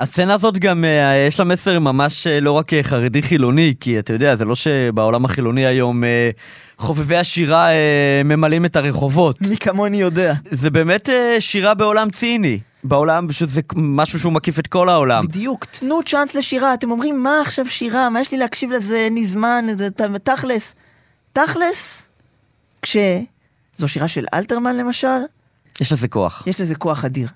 הסצנה 0.00 0.34
הזאת 0.34 0.58
גם, 0.58 0.84
אה, 0.84 1.26
יש 1.28 1.38
לה 1.38 1.44
מסר 1.44 1.78
ממש 1.78 2.26
אה, 2.26 2.40
לא 2.40 2.52
רק 2.52 2.74
אה, 2.74 2.82
חרדי-חילוני, 2.82 3.74
כי 3.80 3.98
אתה 3.98 4.12
יודע, 4.12 4.36
זה 4.36 4.44
לא 4.44 4.54
שבעולם 4.54 5.24
החילוני 5.24 5.66
היום 5.66 6.02
חובבי 6.78 7.16
השירה 7.16 7.68
ממלאים 8.24 8.64
את 8.64 8.76
הרחובות. 8.76 9.40
מי 9.40 9.56
כמוני 9.56 9.96
יודע. 9.96 10.34
זה 10.50 10.70
באמת 10.70 11.08
שירה 11.38 11.74
בעולם 11.74 12.10
ציני. 12.10 12.58
בעולם, 12.84 13.32
שזה 13.32 13.60
משהו 13.76 14.18
שהוא 14.18 14.32
מקיף 14.32 14.58
את 14.58 14.66
כל 14.66 14.88
העולם. 14.88 15.26
בדיוק, 15.26 15.64
תנו 15.64 16.00
צ'אנס 16.06 16.34
לשירה, 16.34 16.74
אתם 16.74 16.90
אומרים, 16.90 17.22
מה 17.22 17.40
עכשיו 17.40 17.66
שירה? 17.66 18.10
מה 18.10 18.20
יש 18.20 18.32
לי 18.32 18.38
להקשיב 18.38 18.70
לזה? 18.70 18.96
אין 18.96 19.14
לי 19.14 19.26
זמן, 19.26 19.66
זה 19.76 19.88
תכלס. 20.24 20.74
תכלס, 21.32 22.02
כשזו 22.82 23.88
שירה 23.88 24.08
של 24.08 24.24
אלתרמן 24.34 24.76
למשל, 24.76 25.20
יש 25.80 25.92
לזה 25.92 26.08
כוח. 26.08 26.42
יש 26.46 26.60
לזה 26.60 26.74
כוח 26.74 27.04
אדיר. 27.04 27.28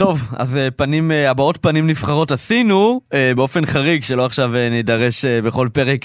טוב, 0.00 0.30
אז 0.36 0.56
אה, 0.56 0.70
פנים, 0.70 1.10
אה, 1.10 1.30
הבעות 1.30 1.58
פנים 1.62 1.86
נבחרות 1.86 2.30
עשינו, 2.30 3.00
אה, 3.14 3.32
באופן 3.36 3.66
חריג, 3.66 4.02
שלא 4.02 4.24
עכשיו 4.24 4.50
נידרש 4.70 5.24
בכל 5.24 5.68
פרק 5.72 6.00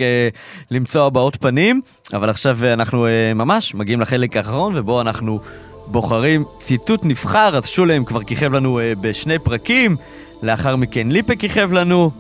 למצוא 0.72 1.06
הבעות 1.06 1.36
פנים, 1.36 1.82
אבל 2.14 2.30
עכשיו 2.30 2.58
אנחנו 2.74 3.08
ממש 3.36 3.76
מגיעים 3.76 4.02
לחלק 4.02 4.38
האחרון, 4.38 4.78
ובו 4.78 5.02
אנחנו 5.02 5.40
בוחרים 5.88 6.44
ציטוט 6.60 7.06
נבחר, 7.06 7.58
אז 7.58 7.68
שולם 7.68 8.06
כבר 8.06 8.24
כיכב 8.24 8.54
לנו 8.54 8.80
בשני 9.02 9.40
פרקים, 9.40 9.96
לאחר 10.44 10.76
מכן 10.76 11.08
ליפה 11.08 11.36
כיכב 11.36 11.74
לנו, 11.74 12.12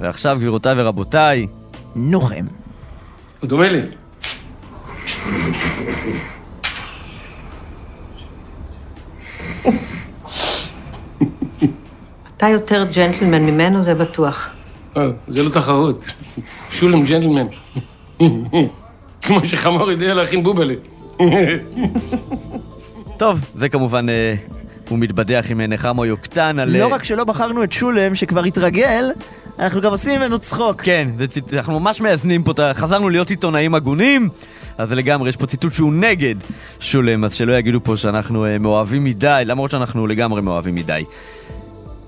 ועכשיו, 0.00 0.36
גבירותיי 0.40 0.74
ורבותיי, 0.76 1.46
נוחם. 1.94 2.44
הוא 3.40 3.48
דומה 3.48 3.68
לי. 3.68 3.80
אתה 12.40 12.48
יותר 12.48 12.86
ג'נטלמן 12.94 13.42
ממנו, 13.42 13.82
זה 13.82 13.94
בטוח. 13.94 14.48
אה, 14.96 15.10
זה 15.28 15.42
לא 15.42 15.48
תחרות. 15.48 16.04
שולם 16.70 17.04
ג'נטלמן. 17.04 17.46
כמו 19.22 19.44
שחמור 19.44 19.90
יודע 19.90 20.14
להכין 20.14 20.42
בובלה. 20.42 20.74
טוב, 23.18 23.40
זה 23.54 23.68
כמובן 23.68 24.08
אה, 24.08 24.34
הוא 24.88 24.98
מתבדח 24.98 25.46
עם 25.50 25.60
נחמו 25.60 26.04
יוקטן 26.04 26.58
על... 26.58 26.76
לא 26.76 26.86
רק 26.86 27.04
שלא 27.04 27.24
בחרנו 27.24 27.62
את 27.62 27.72
שולם, 27.72 28.14
שכבר 28.14 28.44
התרגל, 28.44 29.04
אנחנו 29.58 29.80
גם 29.80 29.90
עושים 29.90 30.20
ממנו 30.20 30.38
צחוק. 30.38 30.82
כן, 30.82 31.08
זה 31.16 31.28
ציט... 31.28 31.54
אנחנו 31.54 31.80
ממש 31.80 32.00
מאזנים 32.00 32.42
פה, 32.42 32.52
חזרנו 32.72 33.08
להיות 33.08 33.30
עיתונאים 33.30 33.74
הגונים, 33.74 34.28
אז 34.78 34.88
זה 34.88 34.94
לגמרי, 34.94 35.28
יש 35.28 35.36
פה 35.36 35.46
ציטוט 35.46 35.72
שהוא 35.74 35.92
נגד 35.92 36.34
שולם, 36.80 37.24
אז 37.24 37.34
שלא 37.34 37.58
יגידו 37.58 37.80
פה 37.84 37.96
שאנחנו 37.96 38.46
אה, 38.46 38.58
מאוהבים 38.58 39.04
מדי, 39.04 39.42
למרות 39.46 39.70
שאנחנו 39.70 40.06
לגמרי 40.06 40.42
מאוהבים 40.42 40.74
מדי. 40.74 41.04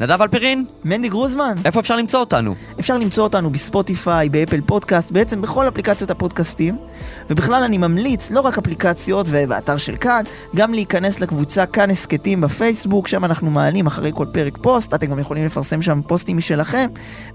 נדב 0.03 0.23
אלפרין, 0.23 0.65
מנדי 0.85 1.09
גרוזמן, 1.09 1.55
איפה 1.65 1.81
אפשר 1.81 1.97
למצוא 1.97 2.21
אותנו? 2.21 2.55
אפשר 2.81 2.99
למצוא 2.99 3.25
אותנו 3.25 3.51
בספוטיפיי, 3.51 4.29
באפל 4.29 4.61
פודקאסט, 4.61 5.11
בעצם 5.11 5.43
בכל 5.43 5.69
אפליקציות 5.69 6.11
הפודקאסטים. 6.11 6.77
ובכלל 7.31 7.63
אני 7.63 7.79
ממליץ, 7.79 8.31
לא 8.31 8.41
רק 8.41 8.59
אפליקציות 8.59 9.27
ובאתר 9.31 9.77
של 9.77 9.97
כאן, 9.97 10.23
גם 10.57 10.75
להיכנס 10.75 11.21
לקבוצה 11.21 11.67
כאן 11.67 11.91
הסכתים 11.91 12.41
בפייסבוק, 12.41 13.09
שם 13.09 13.25
אנחנו 13.25 13.51
מעלים 13.51 13.87
אחרי 13.87 14.11
כל 14.15 14.27
פרק 14.33 14.59
פוסט, 14.63 14.95
אתם 14.95 15.07
גם 15.07 15.19
יכולים 15.19 15.47
לפרסם 15.47 15.83
שם 15.83 16.01
פוסטים 16.07 16.37
משלכם. 16.37 16.87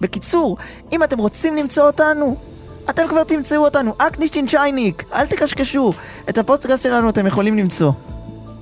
בקיצור, 0.02 0.58
אם 0.92 1.04
אתם 1.04 1.18
רוצים 1.18 1.56
למצוא 1.56 1.88
אותנו, 1.88 2.38
אתם 2.90 3.08
כבר 3.08 3.24
תמצאו 3.24 3.66
אותנו, 3.66 3.94
אקנישטין 3.98 4.48
צ'ייניק, 4.48 5.04
אל 5.14 5.26
תקשקשו. 5.26 5.94
את 6.30 6.38
הפודקאסט 6.38 6.84
שלנו 6.84 7.10
אתם 7.10 7.28
יכולים 7.28 7.58
למצוא. 7.58 7.92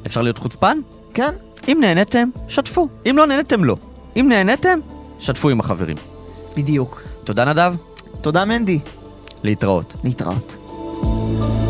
אפשר 0.05 0.21
להיות 0.21 0.37
חוצפן? 0.37 0.77
כן? 1.13 1.33
אם 1.67 1.77
נהניתם, 1.81 2.29
שתפו. 2.47 2.87
אם 3.09 3.17
לא 3.17 3.27
נהניתם, 3.27 3.63
לא. 3.63 3.75
אם 4.15 4.25
נהניתם, 4.29 4.79
שתפו 5.19 5.49
עם 5.49 5.59
החברים. 5.59 5.97
בדיוק. 6.57 7.03
תודה 7.23 7.45
נדב. 7.45 7.75
תודה 8.21 8.45
מנדי. 8.45 8.79
להתראות. 9.43 9.95
להתראות. 10.03 10.57
Thank 11.05 11.43
you 11.43 11.64